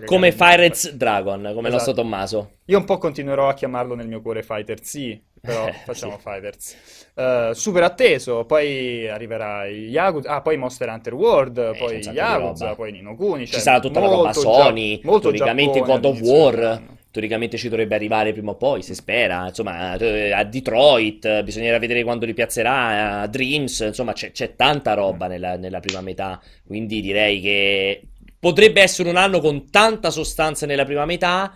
[0.06, 1.74] come Fireheads Dragon, come il Esatto.
[1.74, 2.52] nostro Tommaso.
[2.66, 6.22] Io un po' continuerò a chiamarlo nel mio cuore Fighter sì, però facciamo sì.
[6.22, 7.12] Fighters.
[7.16, 12.92] Eh, super atteso, poi arriverà Yakuza, ah, poi Monster Hunter World, Eh, poi Yakuza, poi
[12.92, 16.89] Nino Kuni, Ci cioè sarà tutta la roba Sony, molto teoricamente God of War.
[17.12, 21.80] Teoricamente ci dovrebbe arrivare prima o poi, si spera, insomma, eh, a Detroit, eh, bisognerà
[21.80, 26.40] vedere quando li piazzerà, a Dreams, insomma, c'è, c'è tanta roba nella, nella prima metà,
[26.66, 28.02] quindi direi che
[28.40, 31.54] potrebbe essere un anno con tanta sostanza nella prima metà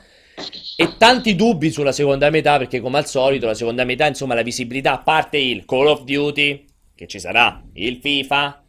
[0.75, 4.41] e tanti dubbi sulla seconda metà, perché come al solito la seconda metà, insomma, la
[4.41, 8.62] visibilità, a parte il Call of Duty, che ci sarà, il FIFA,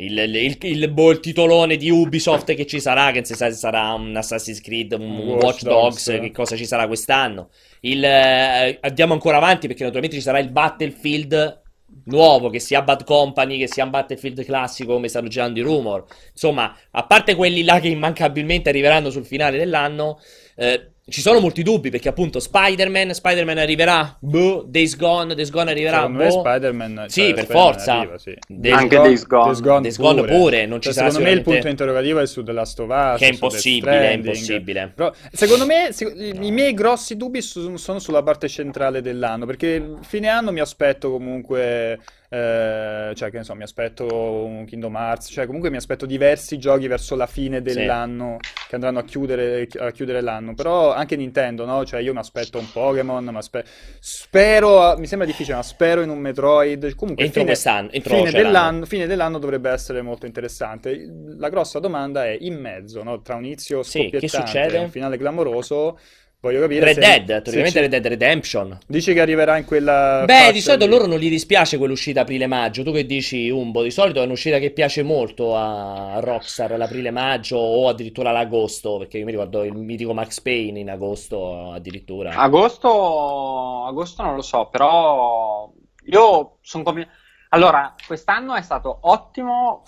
[0.00, 3.92] il, il, il, boh, il titolone di Ubisoft che ci sarà, che sa se sarà
[3.92, 6.20] un Assassin's Creed, un Watch Watch Dogs, Dogs.
[6.22, 7.50] che cosa ci sarà quest'anno.
[7.80, 11.62] Il, eh, andiamo ancora avanti perché naturalmente ci sarà il Battlefield
[12.04, 16.04] nuovo, che sia Bad Company, che sia un Battlefield classico come stanno girando i rumor.
[16.32, 20.18] Insomma, a parte quelli là che immancabilmente arriveranno sul finale dell'anno,
[20.56, 25.70] eh, ci sono molti dubbi perché appunto Spider-Man, Spider-Man arriverà, boh, Days Gone, Days Gone
[25.70, 26.40] arriverà, Secondo me boh.
[26.40, 27.92] Spider-Man Sì, cioè, per Spider-Man forza.
[27.98, 28.36] arriva, sì.
[28.48, 29.44] Days Anche Gone- Days Gone.
[29.44, 32.26] Days Gone Days Gone pure, non ci Cioè, sarà secondo me il punto interrogativo è
[32.26, 34.92] su The Last of Us, Che è impossibile, è impossibile.
[34.94, 39.46] Però, secondo me, se- i, i miei grossi dubbi su- sono sulla parte centrale dell'anno,
[39.46, 41.98] perché fine anno mi aspetto comunque,
[42.32, 46.58] eh, cioè che ne so, mi aspetto un Kingdom Hearts, cioè comunque mi aspetto diversi
[46.58, 51.64] giochi verso la fine dell'anno che andranno a chiudere, a chiudere l'anno, però anche Nintendo,
[51.64, 51.84] no?
[51.84, 53.64] Cioè io mi aspetto un Pokémon, mi aspe-
[53.98, 58.84] spero, mi sembra difficile, ma spero in un Metroid, comunque Entro fine- entro fine dell'anno,
[58.86, 61.04] fine dell'anno dovrebbe essere molto interessante.
[61.36, 63.20] La grossa domanda è in mezzo, no?
[63.22, 64.76] Tra un inizio Sì, scoppiettante succede?
[64.76, 65.98] e un finale clamoroso.
[66.42, 68.78] Voglio capire Red se, Dead, se teoricamente ci- Red Dead Redemption.
[68.86, 70.90] Dici che arriverà in quella Beh, di solito lì.
[70.90, 72.82] loro non gli dispiace quell'uscita aprile-maggio.
[72.82, 73.82] Tu che dici, Umbo?
[73.82, 79.26] Di solito è un'uscita che piace molto a Rockstar l'aprile-maggio o addirittura l'agosto, perché io
[79.26, 82.30] mi ricordo il mitico Max Payne in agosto addirittura.
[82.34, 85.70] Agosto, agosto non lo so, però
[86.06, 87.10] io sono convinto.
[87.50, 89.82] Allora, quest'anno è stato ottimo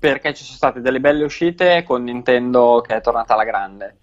[0.00, 3.96] perché ci sono state delle belle uscite con Nintendo che è tornata alla grande.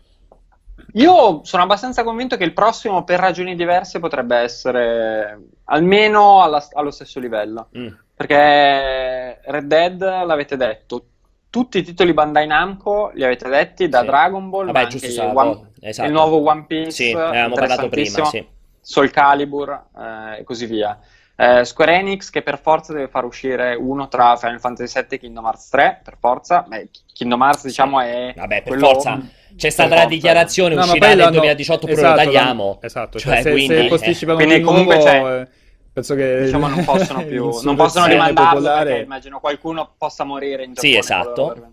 [0.95, 6.91] Io sono abbastanza convinto che il prossimo, per ragioni diverse, potrebbe essere almeno alla- allo
[6.91, 7.67] stesso livello.
[7.77, 7.87] Mm.
[8.15, 11.05] Perché Red Dead l'avete detto,
[11.49, 14.05] tutti i titoli Bandai Namco li avete detti, da Sì.
[14.05, 16.07] Dragon Ball, Vabbè, giusto One- esatto.
[16.07, 18.45] il nuovo One Piece, Sì, avevamo parlato prima, sì.
[18.79, 20.97] Soul Calibur eh, e così via.
[21.37, 25.19] Eh, Square Enix che per forza deve far uscire uno tra Final Fantasy VII e
[25.19, 26.63] Kingdom Hearts 3, per forza.
[26.67, 29.19] Beh, Kingdom Hearts diciamo è Vabbè, per quello- forza.
[29.55, 30.15] C'è stata per la forza.
[30.15, 32.79] dichiarazione, No, uscirà nel l'hanno- 2018 pure esatto, lo tagliamo.
[32.81, 35.47] Esatto, Cioè, cioè, se, quindi, se eh, posticipano quindi di nuovo, comunque c'è- eh,
[35.93, 40.63] penso che diciamo non possono più non possono rimandarlo popolare- perché immagino qualcuno possa morire
[40.65, 41.45] in Sì, Giappone esatto.
[41.51, 41.69] quello-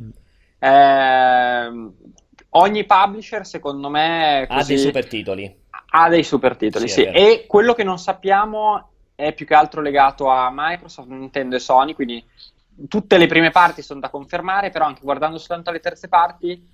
[0.58, 1.92] Ehm,
[2.50, 5.56] ogni publisher secondo me Ha così- dei super titoli.
[5.94, 8.91] ha dei super titoli, Sì, sì, e quello che non sappiamo
[9.26, 12.24] è più che altro legato a Microsoft, Nintendo e Sony, quindi
[12.88, 16.70] tutte le prime parti sono da confermare, però anche guardando soltanto alle terze parti,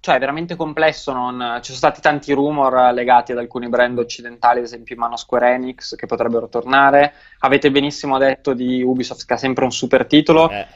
[0.00, 4.58] cioè è veramente complesso, non- ci sono stati tanti rumor legati ad alcuni brand occidentali,
[4.58, 9.34] ad esempio in mano Square Enix, che potrebbero tornare, avete benissimo detto di Ubisoft che
[9.34, 10.66] ha sempre un super titolo, Eh,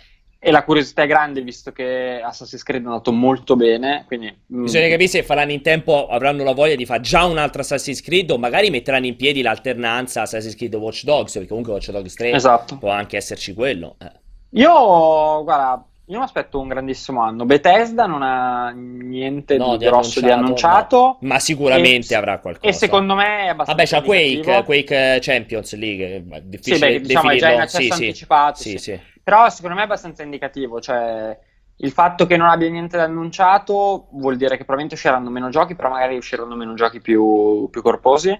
[0.44, 4.26] e la curiosità è grande visto che Assassin's Creed è andato molto bene, quindi...
[4.54, 7.62] mm, Bisogna capire se faranno in tempo, avranno la voglia di fare già un altro
[7.62, 11.90] Assassin's Creed o magari metteranno in piedi l'alternanza Assassin's Creed Watch Dogs, perché comunque Watch
[11.90, 12.76] Dogs 3 Esatto.
[12.78, 13.96] può anche esserci quello.
[14.00, 14.12] eh.
[14.56, 17.44] Io, guarda, io mi aspetto un grandissimo anno.
[17.44, 21.18] Bethesda non ha niente No, di grosso di annunciato, annunciato.
[21.22, 22.68] Ma sicuramente E- avrà qualcosa.
[22.68, 24.64] E secondo me è abbastanza Vabbè, c'ha Quake.
[24.64, 26.06] Quake Champions League.
[26.16, 27.92] È Sì, difficile beh, diciamo è già in accesso Sì, sì.
[28.04, 28.60] anticipato.
[28.60, 28.78] Sì, sì.
[28.78, 29.00] sì.
[29.24, 30.80] Però secondo me è abbastanza indicativo.
[30.80, 31.36] Cioè,
[31.78, 35.74] il fatto che non abbia niente da annunciato vuol dire che probabilmente usciranno meno giochi,
[35.74, 38.38] però magari usciranno meno giochi più, più corposi.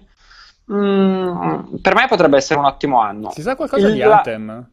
[0.71, 3.31] Mm, per me potrebbe essere un ottimo anno.
[3.31, 4.69] Si sa qualcosa Il- di Anthem?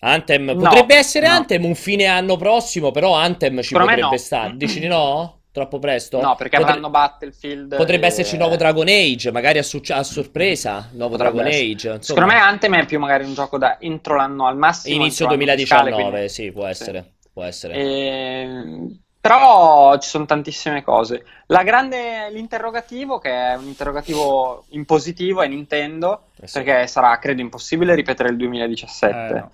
[0.00, 1.34] Anthem No, potrebbe essere no.
[1.34, 4.16] Anthem un fine anno prossimo, però Anthem ci me potrebbe no.
[4.16, 4.56] stare.
[4.56, 5.37] Dici di no?
[5.50, 6.20] Troppo presto?
[6.20, 7.76] No, perché Potre- avranno Battlefield.
[7.76, 11.64] Potrebbe e- esserci nuovo Dragon Age, magari a, su- a sorpresa, nuovo Potrebbe Dragon essere.
[11.72, 11.88] Age.
[11.88, 12.02] insomma.
[12.02, 14.94] Secondo me Anthem è più magari un gioco da entro l'anno al massimo.
[14.94, 17.12] Inizio entro l'anno fiscale, 2019, quindi- sì, può essere.
[17.32, 17.74] Può essere.
[17.74, 21.24] Ehm, però ci sono tantissime cose.
[21.46, 26.62] La grande, l'interrogativo, che è un interrogativo in positivo, è Nintendo, Eh sì.
[26.62, 29.16] perché sarà, credo, impossibile ripetere il 2017.
[29.34, 29.50] Eh, no.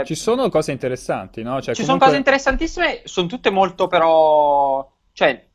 [0.00, 1.60] Eh, Ci sono cose interessanti, no?
[1.60, 5.46] Cioè, ci sono comunque- cose interessantissime, sono tutte molto però, cioè,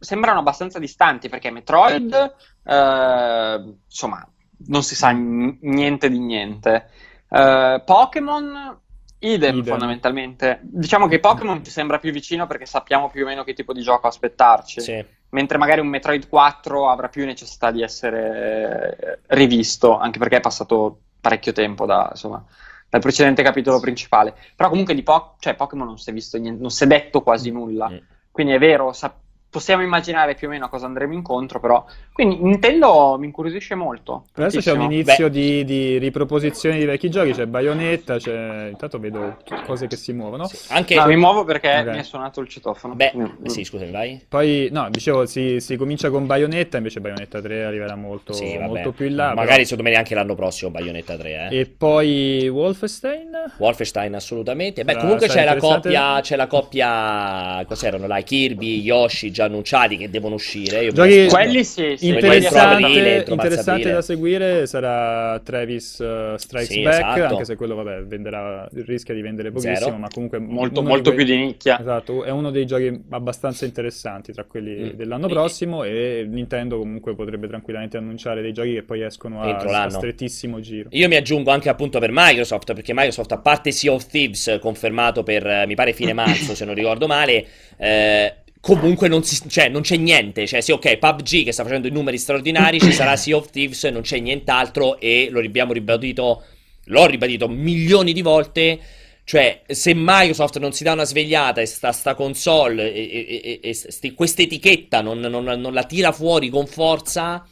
[0.00, 2.34] sembrano abbastanza distanti perché Metroid,
[2.64, 4.28] eh, insomma,
[4.66, 6.90] non si sa n- niente di niente.
[7.30, 8.80] Eh, Pokémon,
[9.20, 9.64] idem, Idem.
[9.64, 10.60] fondamentalmente.
[10.62, 13.82] Diciamo che Pokémon ci sembra più vicino perché sappiamo più o meno che tipo di
[13.82, 14.80] gioco aspettarci.
[14.80, 15.04] Sì.
[15.30, 20.40] Mentre magari un Metroid 4 avrà più necessità di essere eh, rivisto, anche perché è
[20.40, 22.42] passato parecchio tempo da, insomma,
[22.88, 24.34] dal precedente capitolo principale.
[24.56, 27.22] Però comunque di Po- cioè, Pokémon non si è visto niente, non si è detto
[27.22, 27.90] quasi nulla.
[27.90, 27.96] Mm.
[28.30, 29.14] Quindi è vero, sa-
[29.50, 31.84] possiamo immaginare più o meno a cosa andremo incontro, però...
[32.12, 34.24] Quindi Nintendo mi incuriosisce molto.
[34.34, 38.68] Adesso c'è un inizio di, di riproposizioni di vecchi giochi, c'è Bayonetta, c'è...
[38.70, 40.46] intanto vedo cose che si muovono.
[40.46, 40.72] Sì.
[40.72, 40.94] Anche...
[40.96, 41.86] No, mi muovo perché Ok.
[41.92, 42.94] mi è suonato il citofono.
[42.94, 43.44] Beh, Mm.
[43.46, 44.20] sì, scusami, vai.
[44.28, 48.92] Poi, no, dicevo, si, si comincia con Bayonetta, invece Bayonetta 3 arriverà molto, Sì, molto
[48.92, 49.28] più in là.
[49.28, 51.58] Magari però- secondo me neanche l'anno prossimo Bayonetta 3, eh.
[51.60, 53.30] E poi Wolfenstein?
[53.58, 54.84] Wolfenstein assolutamente.
[54.84, 58.20] Beh, comunque c'è la coppia, c'è la coppia, cos'erano là?
[58.20, 60.82] Kirby, Yoshi già annunciati che devono uscire.
[60.84, 62.08] Io Giochi- Quelli sì, sì.
[62.08, 67.32] Interessante, aprile, interessante da seguire sarà Travis uh, Strikes Sì, Back, esatto.
[67.34, 69.96] anche se quello vabbè, venderà, rischia di vendere pochissimo, Zero.
[69.96, 71.78] ma comunque Molto, molto di più quei- di nicchia.
[71.78, 74.90] Esatto, è uno dei giochi abbastanza interessanti tra quelli Mm.
[74.96, 79.88] dell'anno prossimo e Nintendo comunque potrebbe tranquillamente annunciare dei giochi che poi escono a, a
[79.90, 80.88] strettissimo giro.
[80.92, 85.22] Io mi aggiungo anche appunto per Microsoft, perché Microsoft, a parte Sea of Thieves, confermato
[85.22, 87.44] per, eh, mi pare, fine marzo, se non ricordo male,
[87.76, 90.46] eh, comunque non, si- cioè, non c'è niente.
[90.46, 93.82] Cioè, sì, ok, PUBG che sta facendo i numeri straordinari, ci sarà Sea of Thieves,
[93.84, 96.42] non c'è nient'altro e lo abbiamo ribadito,
[96.84, 98.78] l'ho ribadito milioni di volte.
[99.24, 103.78] Cioè, se Microsoft non si dà una svegliata e sta, sta console e, e- e-
[104.00, 107.46] e questa etichetta non, non- non la tira fuori con forza,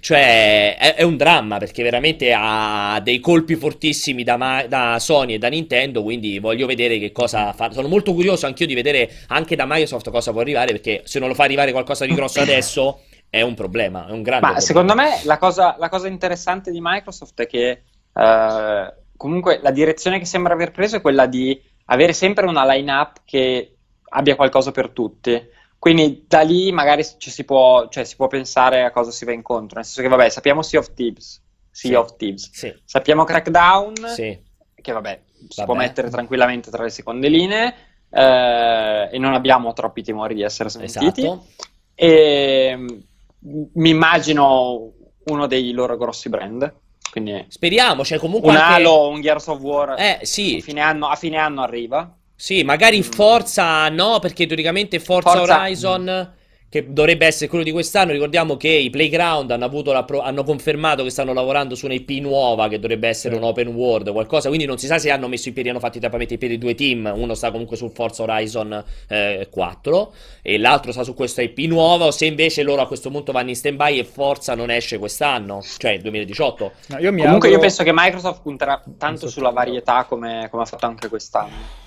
[0.00, 5.34] cioè è, è un dramma perché veramente ha dei colpi fortissimi da, Ma- da Sony
[5.34, 6.02] e da Nintendo.
[6.02, 7.70] Quindi voglio vedere che cosa fa.
[7.72, 10.72] Sono molto curioso anch'io di vedere anche da Microsoft cosa può arrivare.
[10.72, 14.06] Perché se non lo fa arrivare qualcosa di grosso adesso è un problema.
[14.06, 14.60] È un grande Ma problema.
[14.60, 17.82] secondo me la cosa, la cosa interessante di Microsoft è che
[18.14, 23.22] eh, comunque la direzione che sembra aver preso è quella di avere sempre una line-up
[23.24, 23.74] che
[24.10, 25.56] abbia qualcosa per tutti.
[25.78, 29.32] Quindi da lì magari ci si può, cioè, si può pensare a cosa si va
[29.32, 29.76] incontro.
[29.76, 31.40] Nel senso che, vabbè, sappiamo Sea of Thieves.
[31.70, 31.94] Sea Sì.
[31.96, 32.50] of Thieves.
[32.52, 34.36] Sì, Sappiamo Crackdown, sì.
[34.74, 35.64] che vabbè, si Vabbè.
[35.64, 37.74] può mettere tranquillamente tra le seconde linee.
[38.10, 41.20] eh, e non abbiamo troppi timori di essere smentiti.
[41.26, 41.46] Esatto.
[41.94, 42.88] E mm,
[43.74, 44.92] mi immagino
[45.26, 46.74] uno dei loro grossi brand.
[47.10, 48.04] Quindi Speriamo.
[48.04, 48.74] Cioè, comunque un anche...
[48.82, 50.60] Halo, un Gears of War Eh, a, sì.
[50.60, 52.12] fine anno, a fine anno arriva.
[52.40, 53.02] Sì, magari Mm.
[53.02, 56.34] Forza no, perché teoricamente Forza, Forza- Horizon,
[56.70, 60.44] che dovrebbe essere quello di quest'anno, ricordiamo che i Playground hanno, avuto la pro- hanno
[60.44, 63.40] confermato che stanno lavorando su un'IP nuova, che dovrebbe essere Sì.
[63.40, 65.96] un open world, qualcosa, quindi non si sa se hanno messo in piedi, hanno fatto
[65.98, 70.12] i tappamenti in piedi due team, uno sta comunque su Forza Horizon eh, 4
[70.42, 73.48] e l'altro sta su questa IP nuova, o se invece loro a questo punto vanno
[73.48, 76.72] in stand-by e Forza non esce quest'anno, cioè 2018.
[76.88, 80.62] No, io mi Comunque, auguro- io penso che Microsoft punterà tanto sulla varietà come, come
[80.62, 81.86] ha fatto anche quest'anno.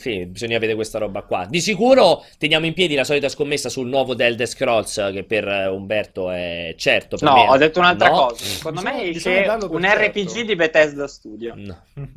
[0.00, 1.46] Sì, bisogna vedere questa roba qua.
[1.46, 5.46] Di sicuro teniamo in piedi la solita scommessa sul nuovo The Elder Scrolls, che per
[5.46, 7.18] eh, Umberto è certo.
[7.18, 8.14] Per No, me- ho detto un'altra No?
[8.28, 8.42] cosa.
[8.44, 10.20] Secondo Bisogna- me darlo per un certo.
[10.20, 11.52] RPG di Bethesda Studio.
[11.54, 11.78] No.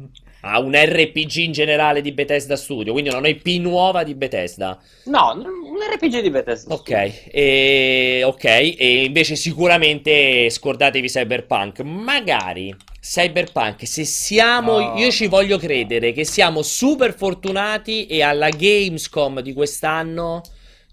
[0.46, 4.78] Ha un RPG in generale di Bethesda Studio, quindi una IP nuova di Bethesda.
[5.06, 6.74] No, un RPG di Bethesda.
[6.74, 6.90] Ok,
[7.32, 11.80] e, ok, e invece sicuramente scordatevi Cyberpunk.
[11.80, 14.98] Magari Cyberpunk, se siamo, No.
[14.98, 20.42] io ci voglio credere che siamo super fortunati e alla Gamescom di quest'anno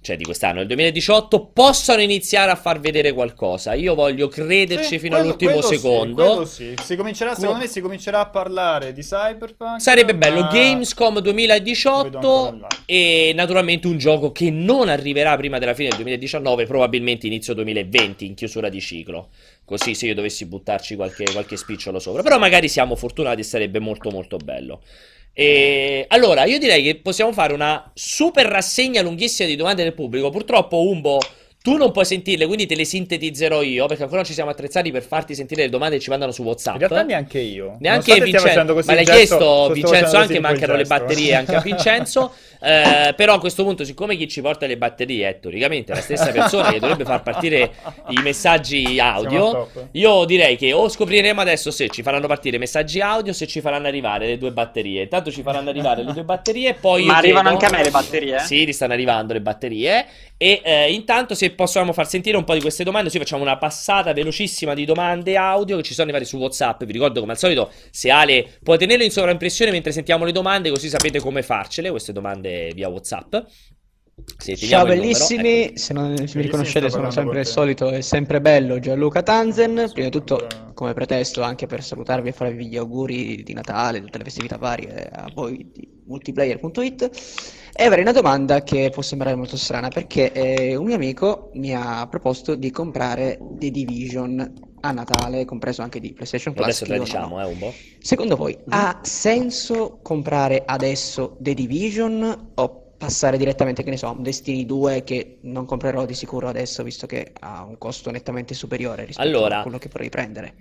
[0.03, 3.75] cioè di quest'anno, del 2018, possano iniziare a far vedere qualcosa.
[3.75, 6.25] Io voglio crederci Sì, fino quello- all'ultimo quello sì, secondo.
[6.25, 6.75] quello sì.
[6.83, 9.81] Si comincerà, secondo me si comincerà a parlare di Cyberpunk.
[9.81, 12.69] Sarebbe bello ma- Gamescom Vedo 2018 ancora là.
[12.87, 18.25] e naturalmente un gioco che non arriverà prima della fine del 2019, probabilmente inizio 2020
[18.25, 19.29] in chiusura di ciclo.
[19.67, 22.23] Così se io dovessi buttarci qualche, qualche spicciolo sopra.
[22.23, 24.81] Però magari siamo fortunati e sarebbe molto molto bello.
[25.33, 30.31] E allora io direi che possiamo fare una super rassegna lunghissima di domande del pubblico.
[30.31, 31.19] Purtroppo Umbo
[31.63, 34.91] tu non puoi sentirle, quindi te le sintetizzerò io perché ancora non ci siamo attrezzati
[34.91, 36.81] per farti sentire le domande che ci mandano su WhatsApp.
[36.81, 37.77] In realtà neanche io.
[37.81, 41.61] Neanche Vincenzo, ma l'hai gesto, chiesto sto- sto Vincenzo anche, mancano le batterie anche a
[41.65, 42.33] Vincenzo,
[42.63, 46.31] Eh, però a questo punto siccome chi ci porta le batterie è teoricamente la stessa
[46.31, 47.71] persona che dovrebbe far partire
[48.09, 53.33] i messaggi audio, io direi che o scopriremo adesso se ci faranno partire messaggi audio,
[53.33, 55.03] se ci faranno arrivare le due batterie.
[55.05, 57.91] Intanto ci faranno arrivare le due batterie, poi Ma arrivano chiedo- anche a me le
[57.91, 58.39] batterie?
[58.41, 60.07] Sì, ti stanno arrivando le batterie.
[60.37, 63.59] E eh, intanto, se possiamo far sentire un po' di queste domande, sì, facciamo una
[63.59, 66.85] passata velocissima di domande audio che ci sono arrivate su WhatsApp.
[66.85, 70.71] Vi ricordo, come al solito, se Ale può tenerlo in sovraimpressione mentre sentiamo le domande,
[70.71, 71.91] così sapete come farcele.
[71.91, 73.37] Queste domande via WhatsApp.
[74.37, 75.79] Se teniamo Ciao bellissimi, ecco.
[75.79, 79.91] se non mi Bellissimi, riconoscete sono sempre il solito e sempre bello Gianluca Tanzen.
[79.93, 84.19] Prima di tutto come pretesto anche per salutarvi e farvi gli auguri di Natale, tutte
[84.19, 87.11] le festività varie a voi di multiplayer.it
[87.73, 91.75] e avrei una domanda che può sembrare molto strana perché eh, un mio amico mi
[91.75, 96.65] ha proposto di comprare The Division a Natale, compreso anche di PlayStation Plus.
[96.65, 97.75] Adesso te la diciamo, eh, un po'.
[98.01, 104.23] Secondo voi ha senso comprare adesso The Division o passare direttamente, che ne so, un
[104.23, 109.07] Destiny 2 che non comprerò di sicuro adesso visto che ha un costo nettamente superiore
[109.07, 110.55] rispetto Allora- a quello che vorrei prendere?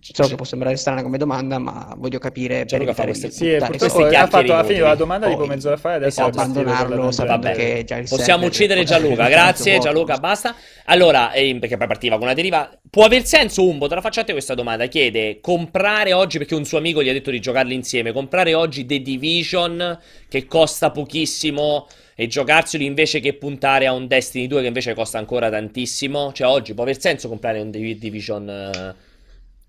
[0.00, 3.28] So che può sembrare strana come domanda, ma voglio capire per Gianluca fa evitare queste-
[3.28, 4.78] di Sì, buttare purtroppo ha fatto fine inutili.
[4.78, 8.08] la domanda tipo mezz'ora fa e adesso Esatto, ha abbandonarlo per sapendo che già il
[8.08, 9.78] Possiamo server uccidere Gianluca, grazie.
[9.80, 10.54] Gianluca, basta.
[10.84, 12.70] Allora, eh, perché poi partiva con una deriva.
[12.88, 13.88] Può aver senso, Umbo?
[13.88, 14.86] Te la faccio a te questa domanda.
[14.86, 18.86] Chiede, comprare oggi, perché un suo amico gli ha detto di giocarli insieme, comprare oggi
[18.86, 19.98] The Division,
[20.28, 25.18] che costa pochissimo, e giocarselo invece che puntare a un Destiny 2 che invece costa
[25.18, 26.32] ancora tantissimo?
[26.32, 28.94] Cioè, oggi può aver senso comprare un The Division eh,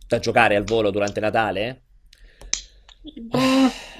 [0.08, 1.82] da giocare al volo durante Natale?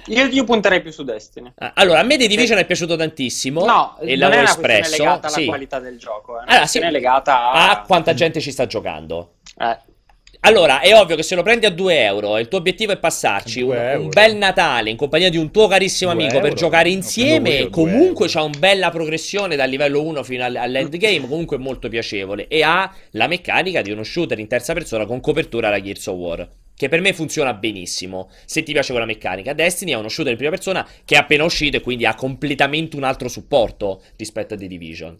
[0.06, 1.52] Io, io punterei più su Destiny.
[1.56, 4.78] Ah, Allora, a me The Division è piaciuto tantissimo No, e non è una questione
[4.80, 5.02] espresso.
[5.02, 5.44] legata alla sì.
[5.46, 7.70] qualità del gioco, è una Allora, sì, legata a...
[7.70, 9.34] a quanta gente ci sta giocando.
[9.58, 9.78] Eh,
[10.40, 12.98] Allora, è ovvio che se lo prendi a 2 euro e il tuo obiettivo è
[12.98, 16.50] passarci un, 2 un bel Natale in compagnia di un tuo carissimo 2 amico per
[16.50, 16.56] euro?
[16.56, 21.26] giocare No, insieme, 2 comunque c'ha una bella progressione dal livello 1 fino all- all'endgame,
[21.28, 25.20] comunque è molto piacevole e ha la meccanica di uno shooter in terza persona con
[25.20, 26.48] copertura alla Gears of War.
[26.78, 28.30] Che per me funziona benissimo.
[28.44, 31.42] Se ti piace quella meccanica, Destiny è uno shooter in prima persona che è appena
[31.42, 35.18] uscito e quindi ha completamente un altro supporto rispetto a The Division.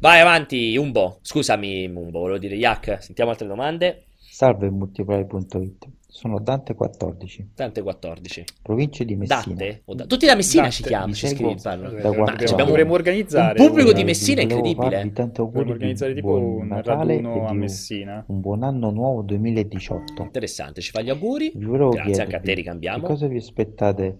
[0.00, 1.18] Vai avanti, Umbo.
[1.20, 3.02] Scusami, Umbo, volevo dire Yak.
[3.02, 4.04] Sentiamo altre domande.
[4.38, 8.44] Salve multiplayer.it, sono Dante14, Tante 14.
[8.62, 9.42] provincia di Messina.
[9.42, 9.82] Dante?
[9.84, 10.76] Da- Tutti da Messina Dante.
[10.76, 11.56] ci chiamano, Mi ci scrivono.
[11.64, 15.12] Ma abbiamo dovremmo un organizzare pubblico un- di Messina Volevo incredibile.
[15.12, 18.24] tanti auguri organizzare tipo buon un Natale raduno a Messina.
[18.28, 20.22] un buon anno nuovo 2018.
[20.22, 21.50] Interessante, ci fa gli auguri.
[21.56, 23.04] Vi Grazie anche a te, che ricambiamo.
[23.08, 24.18] cosa vi aspettate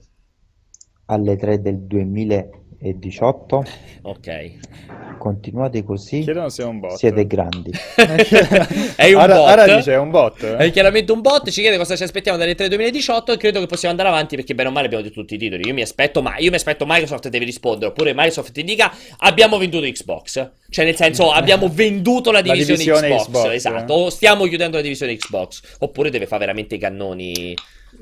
[1.05, 2.67] alle 3 del 2018?
[4.03, 4.53] Ok.
[5.19, 6.95] Continuate così, Chiedono se è un bot.
[6.97, 7.73] siete grandi.
[8.95, 9.51] È un ora, bot.
[9.51, 10.45] ora dice è un bot.
[10.45, 13.67] È chiaramente un bot, ci chiede cosa ci aspettiamo dalle 3 2018 e credo che
[13.67, 15.67] possiamo andare avanti perché bene o male abbiamo detto tutti i titoli.
[15.67, 19.59] Io mi aspetto, ma io mi aspetto Microsoft deve rispondere, oppure Microsoft ti dica abbiamo
[19.59, 20.51] venduto Xbox.
[20.71, 24.03] Cioè nel senso abbiamo venduto la La divisione, divisione Xbox, Xbox, esatto, eh.
[24.05, 27.55] o stiamo chiudendo la divisione Xbox, oppure deve fare veramente i cannoni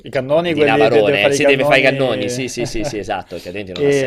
[0.07, 3.37] I cannoni, di Navarone, si deve fare i cannoni- sì sì sì, sì esatto,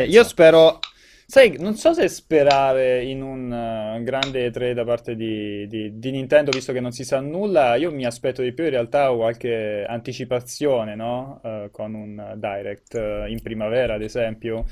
[0.08, 0.80] io spero,
[1.26, 6.12] sai, non so se sperare in un uh, grande E3 da parte di, di- di
[6.12, 7.76] Nintendo, visto che non si sa nulla.
[7.76, 11.42] Io mi aspetto di più in realtà qualche anticipazione, no?
[11.44, 14.66] Uh, con un Direct uh, in primavera, ad esempio.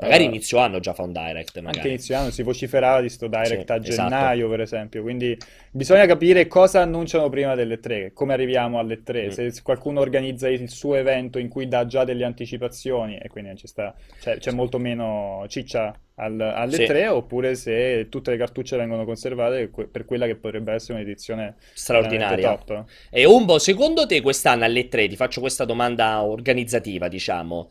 [0.00, 1.88] Magari Uh, inizio anno già fa un direct, Anche magari.
[1.88, 4.08] inizio anno si vociferava di sto Direct Sì, a esatto.
[4.08, 5.02] gennaio, per esempio.
[5.02, 5.36] Quindi
[5.70, 9.26] bisogna capire cosa annunciano prima delle 3, come arriviamo alle 3.
[9.26, 9.28] Mm.
[9.30, 13.66] Se qualcuno organizza il suo evento in cui dà già delle anticipazioni e quindi ci
[13.66, 16.84] sta, c'è, c'è molto meno ciccia al- alle Sì.
[16.86, 22.56] 3, oppure se tutte le cartucce vengono conservate per quella che potrebbe essere un'edizione Straordinaria.
[22.56, 22.84] top.
[23.10, 27.68] E Umbo, secondo te quest'anno alle 3, ti faccio questa domanda organizzativa, diciamo,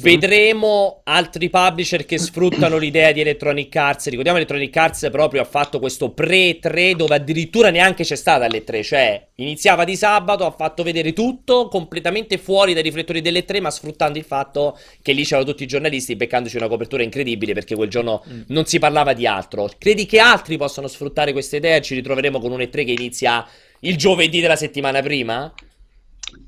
[0.00, 4.08] Vedremo altri publisher che sfruttano l'idea di Electronic Arts.
[4.08, 8.82] Ricordiamo Electronic Arts proprio ha fatto questo pre-3 dove addirittura neanche c'è stata alle 3,
[8.82, 13.70] cioè iniziava di sabato, ha fatto vedere tutto completamente fuori dai riflettori delle 3, ma
[13.70, 17.88] sfruttando il fatto che lì c'erano tutti i giornalisti beccandoci una copertura incredibile perché quel
[17.88, 18.42] giorno Mm.
[18.48, 19.68] non si parlava di altro.
[19.78, 23.46] Credi che altri possano sfruttare questa idea ci ritroveremo con un E3 che inizia
[23.80, 25.52] il giovedì della settimana prima?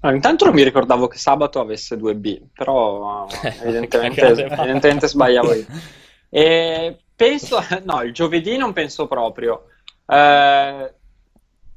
[0.01, 3.27] Allora, intanto non mi ricordavo che sabato avesse 2B, però
[3.63, 5.67] evidentemente, evidentemente sbagliavo io.
[6.29, 9.67] E penso, no, il giovedì non penso proprio.
[10.07, 10.95] Eh,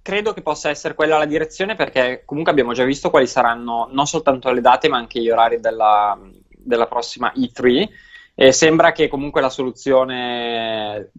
[0.01, 4.07] credo che possa essere quella la direzione perché comunque abbiamo già visto quali saranno non
[4.07, 7.87] soltanto le date ma anche gli orari della, della prossima E3
[8.35, 11.11] e sembra che comunque la soluzione...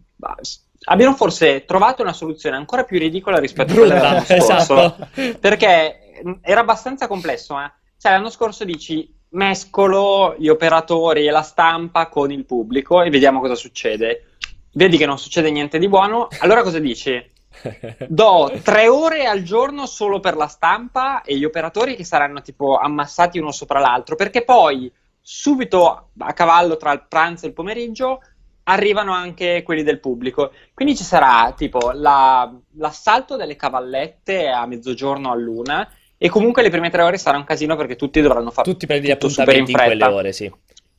[0.83, 5.07] Abbiano forse trovato una soluzione ancora più ridicola rispetto a quella dell'anno scorso esatto.
[5.39, 6.00] perché mh,
[6.41, 7.71] era abbastanza complesso, eh.
[7.97, 13.39] Cioè, l'anno scorso dici mescolo gli operatori e la stampa con il pubblico e vediamo
[13.39, 14.25] cosa succede.
[14.73, 17.29] Vedi che non succede niente di buono, allora cosa dici?
[18.07, 22.77] Do tre ore al giorno solo per la stampa e gli operatori che saranno tipo
[22.77, 28.21] ammassati uno sopra l'altro, perché poi subito a cavallo tra il pranzo e il pomeriggio
[28.63, 30.51] arrivano anche quelli del pubblico.
[30.73, 35.87] Quindi ci sarà tipo la- l'assalto delle cavallette a mezzogiorno all'una
[36.23, 39.07] e comunque le prime tre ore sarà un casino perché tutti dovranno fare Tutti prendi
[39.07, 40.51] gli tutto super in appuntamenti in quelle ore, sì.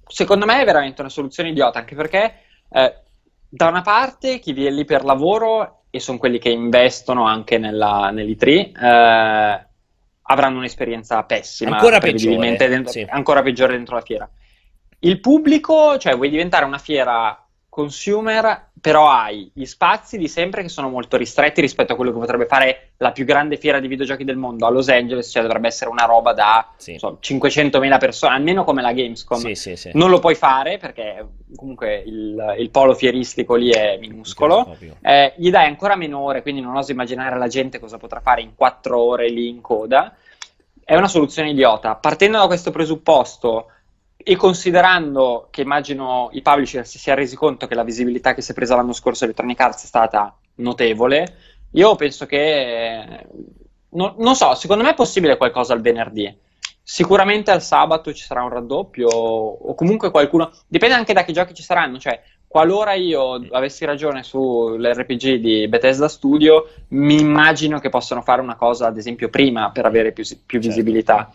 [0.05, 2.35] Secondo me è veramente una soluzione idiota, anche perché
[2.69, 2.95] eh,
[3.49, 8.11] da una parte chi viene lì per lavoro e sono quelli che investono anche nella,
[8.11, 9.67] nell'E3 eh,
[10.23, 13.07] avranno un'esperienza pessima, Ancora peggiore, dentro- sì.
[13.09, 14.29] ancora peggiore dentro la fiera.
[14.99, 20.69] Il pubblico, cioè vuoi diventare una fiera consumer, però hai gli spazi di sempre che
[20.69, 24.25] sono molto ristretti rispetto a quello che potrebbe fare la più grande fiera di videogiochi
[24.25, 26.99] del mondo a Los Angeles, cioè dovrebbe essere una roba da Sì.
[26.99, 29.39] so, 500.000 persone, almeno come la Gamescom.
[29.39, 29.91] Sì, sì, sì.
[29.95, 31.25] Non lo puoi fare perché
[31.55, 34.77] comunque il, il polo fieristico lì è minuscolo.
[35.01, 38.41] Eh, gli dai ancora meno ore, quindi non oso immaginare la gente cosa potrà fare
[38.41, 40.13] in quattro ore lì in coda.
[40.85, 41.95] È una soluzione idiota.
[41.95, 43.67] Partendo da questo presupposto
[44.25, 48.53] e considerando che immagino i publisher si sia resi conto che la visibilità che si
[48.53, 51.37] è presa l'anno scorso Electronic Arts è stata notevole,
[51.73, 53.27] io penso che eh,
[53.91, 56.35] non, non so, secondo me è possibile qualcosa al venerdì.
[56.85, 61.55] Sicuramente al sabato ci sarà un raddoppio o comunque qualcuno, dipende anche da che giochi
[61.55, 68.21] ci saranno, cioè qualora io avessi ragione sull'RPG di Bethesda Studio, mi immagino che possano
[68.21, 70.69] fare una cosa ad esempio prima per avere più, più Certo.
[70.69, 71.33] visibilità.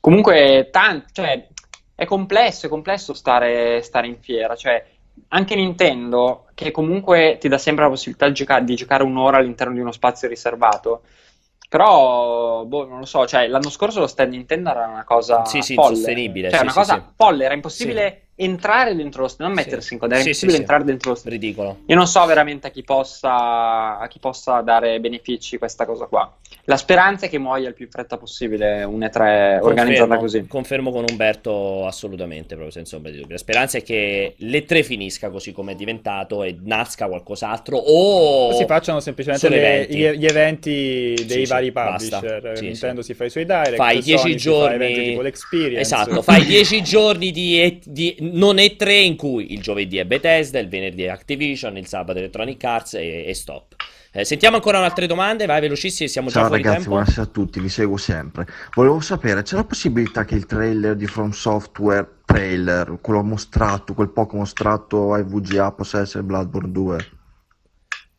[0.00, 1.48] Comunque, tan- cioè,
[1.94, 4.84] è complesso, è complesso stare, stare in fiera, cioè
[5.28, 9.74] anche Nintendo, che comunque ti dà sempre la possibilità di giocare, di giocare un'ora all'interno
[9.74, 11.02] di uno spazio riservato.
[11.68, 15.60] Però, boh, non lo so, cioè, l'anno scorso lo stand Nintendo era una cosa Sì,
[15.60, 15.90] sì, folle.
[15.90, 17.12] insostenibile, Cioè, sì, una sì, cosa sì.
[17.16, 19.64] folle, era impossibile entrare dentro lo stand, non Sì.
[19.64, 20.70] mettersi in coda, era Sì, impossibile sì, sì.
[20.70, 21.32] entrare dentro lo stand.
[21.34, 21.76] Ridicolo.
[21.86, 26.32] Io non so veramente a chi possa, a chi possa dare benefici questa cosa qua.
[26.66, 30.46] La speranza è che muoia il più in fretta possibile un E3 organizzata così.
[30.46, 33.34] Confermo con Umberto assolutamente, proprio senza ombra di dubbio.
[33.34, 38.52] La speranza è che l'E3 finisca così come è diventato e nasca qualcos'altro o O
[38.54, 39.56] si facciano semplicemente le-
[39.86, 39.96] eventi.
[39.96, 42.52] gli, gli eventi dei Sì, vari publisher.
[42.56, 43.08] Sì, Nintendo sì.
[43.08, 45.80] si fa i suoi direct, Fai 10 Sony si fa giorni- eventi tipo l'Experience.
[45.80, 50.68] Esatto, fai 10 giorni di, di non E3 in cui il giovedì è Bethesda, il
[50.68, 53.74] venerdì è Activision, il sabato Electronic Arts e, e stop.
[54.12, 56.94] Eh, sentiamo ancora altre domande, vai velocissimi, siamo già Ciao fuori ragazzi, tempo.
[56.96, 58.46] buonasera a tutti, vi seguo sempre.
[58.74, 64.10] Volevo sapere, c'è la possibilità che il trailer di From Software, trailer, quello mostrato, quel
[64.10, 67.06] poco mostrato ai VGA, possa essere Bloodborne 2?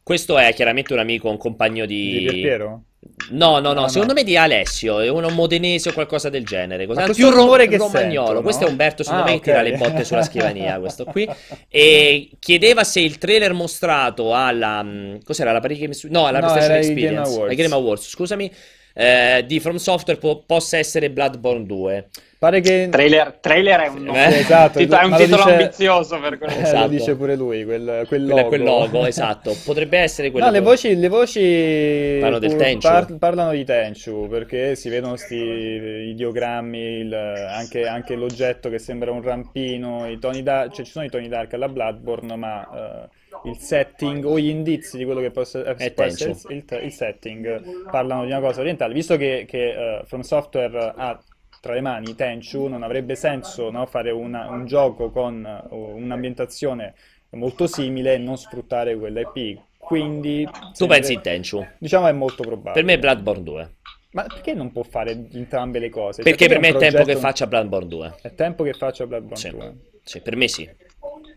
[0.04, 2.26] Questo è chiaramente un amico, un compagno Di di...
[2.26, 2.84] Pierpiero?
[3.32, 3.88] No, no, no, No, no.
[3.88, 6.86] secondo me di Alessio, è uno modenese o qualcosa del genere.
[6.86, 7.02] Cosa...
[7.02, 8.26] Ma più questo rumore che romagnolo.
[8.28, 8.68] sento, Questo no?
[8.68, 11.28] è Umberto, secondo Ah, me, che tira le botte sulla scrivania, questo qui.
[11.70, 14.84] E chiedeva se il trailer mostrato alla...
[14.84, 16.04] mh, Cos'era, la Paris Games...
[16.06, 17.56] No, alla No, PlayStation i Game Experience, Awards.
[17.56, 18.52] Game Awards, scusami,
[18.94, 22.10] eh, di From Software po- possa essere Bloodborne 2.
[22.46, 22.88] Pare che...
[22.92, 26.54] Trailer, trailer è un, nome- Eh, esatto, titolo- è un titolo dice- ambizioso per quello.
[26.54, 26.82] Eh, Esatto.
[26.82, 28.48] lo dice pure lui, quel, quel logo.
[28.48, 29.56] quel logo, esatto.
[29.66, 30.46] Potrebbe essere quello...
[30.46, 32.88] No, le che- voci, le voci Parlano del Tenchu.
[32.88, 39.12] par- parlano di Tenchu perché si vedono sti ideogrammi, il- anche, anche l'oggetto che sembra
[39.12, 43.08] un rampino, i toni da- cioè ci sono i toni dark alla Bloodborne, ma
[43.44, 45.62] eh, il setting o gli indizi di quello che possa
[45.94, 48.94] può essere il, il- il setting parlano di una cosa orientale.
[48.94, 51.20] Visto che, che, eh, From Software ha
[51.66, 56.94] tra le mani Tenchu, non avrebbe senso no, fare una- un gioco con un'ambientazione
[57.32, 59.60] molto simile e non sfruttare quella IP.
[59.76, 60.48] Quindi
[60.78, 61.66] Tu pensi in Tenchu?
[61.80, 62.74] Diciamo è molto probabile.
[62.74, 63.72] Per me è Bloodborne 2.
[64.12, 66.22] Ma perché non può fare entrambe le cose?
[66.22, 68.16] Cioè, Perché per me è tempo che faccia Bloodborne 2.
[68.22, 69.50] È tempo che faccia Bloodborne Sì.
[69.50, 69.76] 2.
[70.04, 70.70] Sì, per me sì.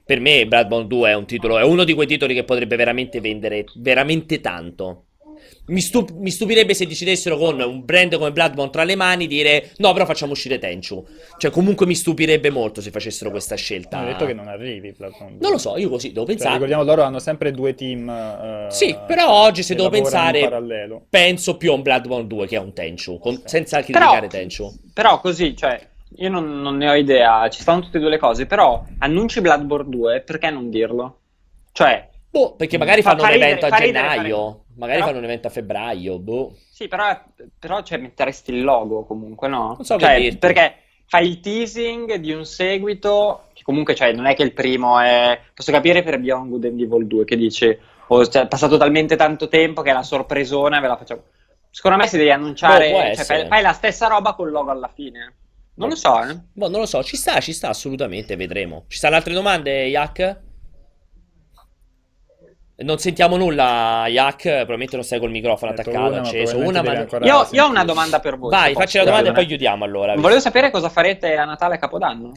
[0.04, 3.18] Per me Bloodborne 2 è un titolo, è uno di quei titoli che potrebbe veramente
[3.22, 5.04] vendere veramente tanto.
[5.68, 9.70] Mi, stup- mi stupirebbe se decidessero con un brand come Bloodborne tra le mani dire
[9.78, 11.04] no, però facciamo uscire Tenchu.
[11.36, 13.98] Cioè, comunque mi stupirebbe molto se facessero questa scelta.
[13.98, 15.38] Hanno detto che non arrivi Bloodborne 2.
[15.40, 16.52] Non lo so, io così devo Cioè, pensare.
[16.54, 18.08] ricordiamo, loro hanno sempre due team.
[18.08, 20.48] eh, Sì, però oggi se devo pensare,
[21.08, 24.72] penso più a un Bloodborne 2 che a un Tenchu, con- senza Però- criticare Tenchu.
[24.94, 25.78] Però così, cioè,
[26.16, 29.40] io non, non ne ho idea, ci stanno tutte e due le cose, però annunci
[29.42, 31.18] Bloodborne 2, perché non dirlo?
[31.72, 34.64] Cioè, Boh, perché magari Fa- fanno fa un ridere, evento a gennaio, ridere.
[34.76, 36.54] magari Però- fanno un evento a febbraio, boh.
[36.70, 37.20] sì, però,
[37.58, 39.74] però cioè, metteresti il logo comunque, no?
[39.76, 40.74] Non so Cioè, perché
[41.06, 45.40] fai il teasing di un seguito, che comunque, cioè, non è che il primo è...
[45.54, 47.76] Posso capire per Beyond Good and Evil 2, che dici,
[48.08, 51.22] oh, cioè, è passato talmente tanto tempo che è la sorpresona ve la facciamo...
[51.70, 53.38] Secondo me si devi Boh, può annunciare, cioè, essere.
[53.40, 55.34] fai, fai la stessa roba col logo alla fine.
[55.74, 56.36] Non lo so, eh.
[56.52, 58.84] Boh, non lo so, ci sta, ci sta assolutamente, vedremo.
[58.88, 60.40] Ci stanno altre domande, Yak?
[62.80, 66.58] Non sentiamo nulla, Yak, probabilmente non stai col microfono detto attaccato, una, acceso.
[66.58, 66.92] Una, ma...
[67.22, 68.50] Io, io ho una domanda per voi.
[68.50, 70.14] Vai, facci la domanda e poi chiudiamo allora.
[70.14, 72.32] Volevo sapere cosa farete a Natale e a Capodanno.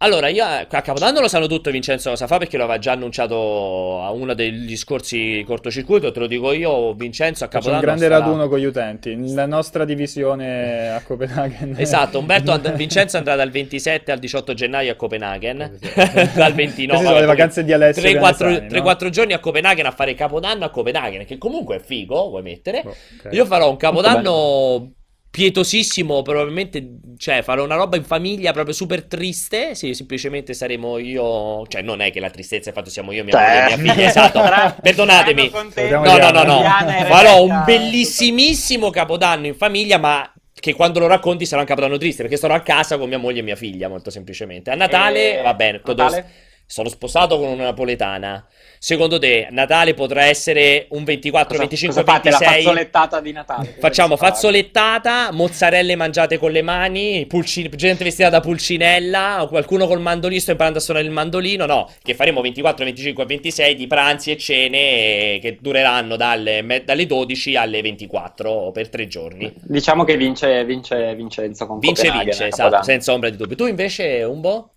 [0.00, 4.02] Allora, io a Capodanno lo sanno tutto Vincenzo cosa fa perché lo aveva già annunciato
[4.02, 8.02] a uno degli scorsi cortocircuito, te lo dico io, Vincenzo a Faccio un Capodanno grande
[8.02, 9.32] sarà- raduno con gli utenti.
[9.32, 11.76] La nostra divisione a Copenaghen.
[11.78, 15.78] Esatto, Umberto and- Vincenzo andrà dal 27 al 18 gennaio a Copenaghen,
[16.34, 18.68] dal 29 Queste le vacanze di Alessio 3-4, Pianesani,
[19.00, 19.10] no?
[19.10, 22.82] giorni a Copenaghen a fare Capodanno a Copenaghen, che comunque è figo, vuoi mettere?
[22.82, 23.32] Boh, ok.
[23.32, 24.90] Io farò un Capodanno
[25.36, 26.82] pietosissimo, probabilmente,
[27.18, 32.00] cioè farò una roba in famiglia proprio super triste, sì, semplicemente saremo io, cioè non
[32.00, 34.40] è che la tristezza è fatto siamo io, mia moglie e mia figlia, esatto,
[34.80, 35.50] perdonatemi.
[35.90, 36.62] No, no, no, no.
[37.06, 42.22] Farò un bellissimissimo capodanno in famiglia, ma che quando lo racconti sarà un capodanno triste,
[42.22, 44.70] perché starò a casa con mia moglie e mia figlia, molto semplicemente.
[44.70, 46.30] A Natale, E- va bene, Natale?
[46.66, 48.44] Sono sposato con una napoletana.
[48.78, 52.30] Secondo te, Natale potrà essere un 24, Cosa, 25, cosa fate?
[52.30, 52.62] La 26?
[52.64, 53.76] fazzolettata di Natale.
[53.78, 60.40] Facciamo fazzolettata, mozzarelle mangiate con le mani, pulci- gente vestita da pulcinella, qualcuno col mandolino
[60.40, 61.66] sto imparando a suonare il mandolino.
[61.66, 66.82] No, che faremo 24, 25 e 26 di pranzi e cene eh, che dureranno dalle,
[66.84, 69.52] dalle 12 alle 24 per tre giorni.
[69.62, 73.56] Diciamo che vince, vince Vincenzo con Vince, Copenaghen vince, a esatto, senza ombra di dubbio.
[73.56, 74.70] Tu invece, un po'?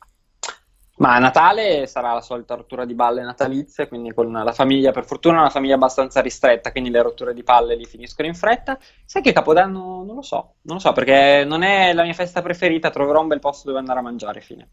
[1.00, 5.39] Ma Natale sarà la solita rottura di balle natalizie, quindi con la famiglia, per fortuna
[5.39, 8.78] una famiglia abbastanza ristretta, quindi le rotture di palle li finiscono in fretta.
[9.06, 12.41] Sai che Capodanno non lo so, non lo so perché non è la mia festa
[12.41, 14.70] preferita, troverò un bel posto dove andare a mangiare, fine.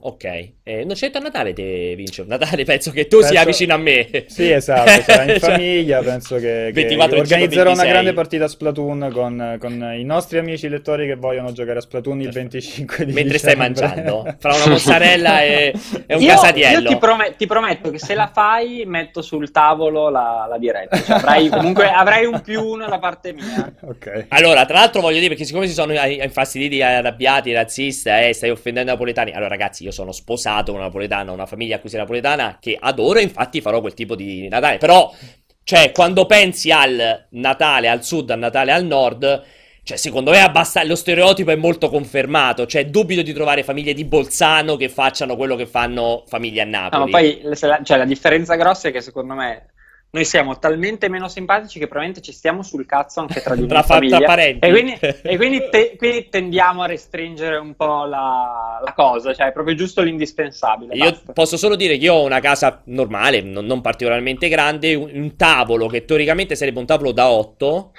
[0.00, 0.24] Ok,
[0.62, 2.24] eh, non c'è a Natale te, Vince.
[2.26, 4.24] Natale penso che tu sia Penso- vicino a me.
[4.28, 8.14] Sì, esatto, sarà in Cioè, famiglia, penso che, che 24, organizzerò 25, una grande 26.
[8.14, 12.30] partita a Splatoon con, con i nostri amici lettori che vogliono giocare a Splatoon il
[12.30, 13.84] 25 di Mentre stai dicembre.
[13.86, 14.36] mangiando.
[14.38, 15.72] Fra una mozzarella e,
[16.06, 16.80] e un io, casatiello.
[16.80, 21.00] io ti, prome- ti prometto che se la fai metto sul tavolo la, la diretta,
[21.02, 23.72] cioè, avrai, comunque avrai un più uno da parte mia.
[23.82, 24.26] Ok.
[24.28, 28.50] Allora, tra l'altro voglio dire, perché siccome si sono eh, infastiditi, arrabbiati, razzisti, eh, stai
[28.50, 29.32] offendendo i napoletani.
[29.32, 32.76] Allora, ragazzi, io sono sposato con una napoletana, una famiglia a cui sei napoletana, che
[32.80, 34.78] adoro, infatti farò quel tipo di Natale.
[34.78, 35.12] Però,
[35.64, 39.44] cioè, quando pensi al Natale al sud, al Natale al nord...
[39.88, 42.66] Cioè, secondo me abbast- lo stereotipo è molto confermato.
[42.66, 46.70] Cioè, dubito di trovare famiglie di Bolzano che facciano quello che fanno famiglie a No,
[46.70, 47.10] Napoli.
[47.10, 49.68] ma poi la, cioè, la differenza grossa è che secondo me
[50.10, 53.68] noi siamo talmente meno simpatici che probabilmente ci stiamo sul cazzo anche tra di noi
[53.68, 54.16] Tra famiglia.
[54.18, 54.66] tra parenti.
[54.66, 54.92] E quindi,
[55.22, 59.74] e quindi te- quindi tendiamo a restringere un po' la, la cosa, cioè è proprio
[59.74, 60.94] giusto l'indispensabile.
[60.94, 61.32] Io basta.
[61.32, 65.36] posso solo dire che io ho una casa normale, non, non particolarmente grande, un, un
[65.36, 67.92] tavolo che teoricamente sarebbe un tavolo da 8.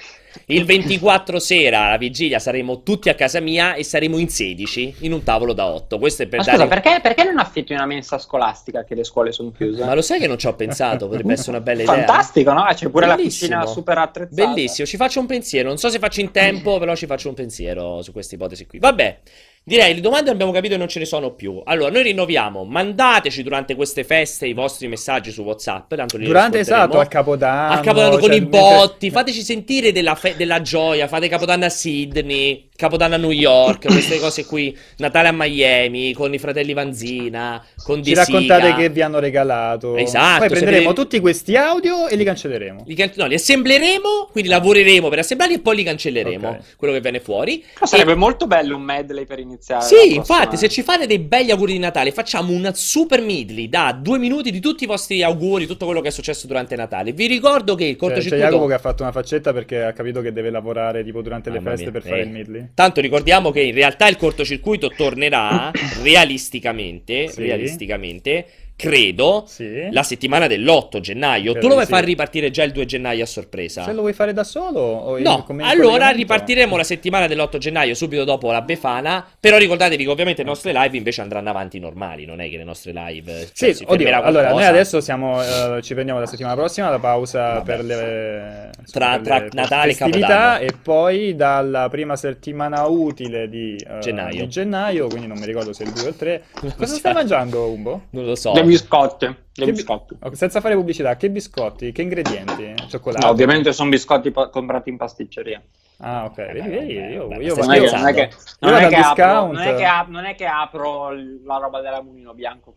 [0.45, 5.13] Il 24 sera, alla vigilia, saremo tutti a casa mia e saremo in 16 in
[5.13, 5.97] un tavolo da 8.
[5.99, 6.69] Questo è per Ma scusa, dare...
[6.69, 9.83] perché, perché non affitti una mensa scolastica che le scuole sono chiuse?
[9.83, 11.95] Ma lo sai che non ci ho pensato, potrebbe essere una bella idea.
[11.95, 12.65] Fantastico, no?
[12.73, 13.53] C'è pure Bellissimo.
[13.53, 14.47] la cucina super attrezzata.
[14.53, 15.67] Bellissimo, ci faccio un pensiero.
[15.67, 18.79] Non so se faccio in tempo, però ci faccio un pensiero su questa ipotesi qui.
[18.79, 19.19] Vabbè,
[19.63, 21.61] direi le domande abbiamo capito che non ce ne sono più.
[21.65, 22.63] Allora, noi rinnoviamo.
[22.63, 25.93] Mandateci durante queste feste i vostri messaggi su WhatsApp.
[25.93, 27.73] Tanto li Durante esatto, a Capodanno.
[27.73, 31.65] A Capodanno con cioè, i mentre- botti, fateci sentire della, fe- della gioia, fate Capodanno
[31.65, 32.68] a Sydney.
[32.79, 38.01] Capodanno a New York, queste cose qui, Natale a Miami, con i fratelli Vanzina, con
[38.01, 39.97] Ci De raccontate che vi hanno regalato.
[39.97, 42.83] Esatto, Poi prenderemo sapete- tutti questi audio e li cancelleremo.
[42.87, 46.77] Li, can- no, li assembleremo, quindi lavoreremo per assemblarli e poi li cancelleremo, Ok.
[46.77, 47.61] quello che viene fuori.
[47.73, 49.83] Però sarebbe E- molto bello un medley per iniziare.
[49.83, 53.91] Sì, infatti, se ci fate dei begli auguri di Natale, facciamo una super medley da
[54.01, 57.11] due minuti di tutti i vostri auguri, tutto quello che è successo durante Natale.
[57.11, 58.45] Vi ricordo che il C'è, c'è cortocircuito...
[58.45, 61.57] Jacopo che ha fatto una faccetta perché ha capito che deve lavorare tipo durante le
[61.59, 62.23] Mamma feste mia, per fare eh.
[62.23, 62.67] il midley.
[62.73, 67.41] Tanto ricordiamo che in realtà il cortocircuito tornerà realisticamente, Sì.
[67.41, 68.45] realisticamente,
[68.79, 69.89] credo, Sì.
[69.91, 71.51] la settimana dell'8 gennaio.
[71.51, 72.05] Credo tu lo vuoi di far sì.
[72.05, 73.83] ripartire già il 2 gennaio a sorpresa?
[73.83, 78.51] Se lo vuoi fare da solo No, allora ripartiremo la settimana dell'8 gennaio subito dopo
[78.53, 79.25] la Befana.
[79.37, 82.25] Però ricordatevi che ovviamente le nostre live invece andranno avanti normali.
[82.25, 83.49] Non è che le nostre live.
[83.53, 86.99] cioè, Sì, si oddio, allora noi adesso siamo, eh, ci prendiamo la settimana prossima la
[86.99, 87.63] pausa Vabbè.
[87.65, 90.59] per le, Tra- per tra le Natale e Capodanno.
[90.63, 94.43] e poi dalla prima settimana utile di eh, Gennaio.
[94.43, 96.43] di gennaio, quindi non mi ricordo se è il 2 o il 3.
[96.61, 98.03] Non Cosa stai mangiando, Umbo?
[98.11, 98.53] Non lo so.
[98.53, 99.25] Le biscotte.
[99.25, 100.17] Le Che bi- biscotti.
[100.21, 102.73] Ok, senza fare pubblicità, che biscotti, che ingredienti?
[102.87, 103.25] Cioccolato?
[103.25, 105.61] No, ovviamente sono biscotti pa- comprati in pasticceria.
[106.01, 108.37] Ah, ok, vedi, vabbè, io, Non è, che, non è che- scherzando.
[108.61, 109.51] non Io è vado che al apro, discount.
[109.53, 112.73] non è che ap- non è che apro il- la roba della Mulino Bianco.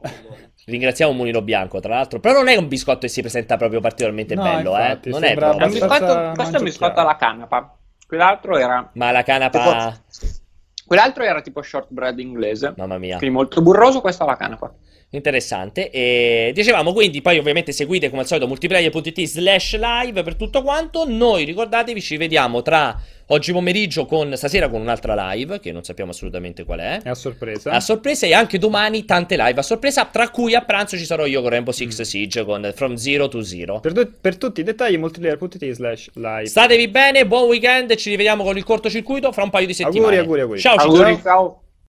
[0.67, 2.19] Ringraziamo Mulino Bianco, tra l'altro.
[2.19, 5.13] Però non è un biscotto che si presenta proprio particolarmente No, bello, infatti, eh.
[5.13, 5.65] Non è un proprio.
[5.67, 7.77] abbastanza biscotto, questo è un biscotto alla canapa.
[8.09, 9.95] Quell'altro era, Ma la canapa.
[10.85, 12.75] quell'altro era tipo shortbread inglese.
[12.77, 13.19] Mamma mia.
[13.19, 14.75] Quindi molto burroso, questo alla canapa.
[15.15, 15.91] Interessante.
[15.91, 21.05] E dicevamo quindi, poi ovviamente seguite come al solito multiplayer.it slash live per tutto quanto.
[21.07, 26.13] Noi ricordatevi, ci vediamo tra oggi pomeriggio con stasera con un'altra live, che non sappiamo
[26.13, 27.03] assolutamente qual è.
[27.03, 27.71] È a sorpresa.
[27.73, 31.27] A sorpresa e anche domani tante live a sorpresa, tra cui a pranzo ci sarò
[31.27, 32.05] io con Rainbow Six Mm.
[32.05, 33.81] Siege con From Zero to Zero.
[33.81, 36.47] Per, tu- per tutti i dettagli multiplayer.it slash live.
[36.47, 40.17] Statevi bene, buon weekend, ci rivediamo con il cortocircuito fra un paio di settimane.
[40.17, 40.59] Auguri, auguri, auguri.
[40.61, 40.87] Ciao, ciao.
[40.87, 41.63] Auguri, ciao.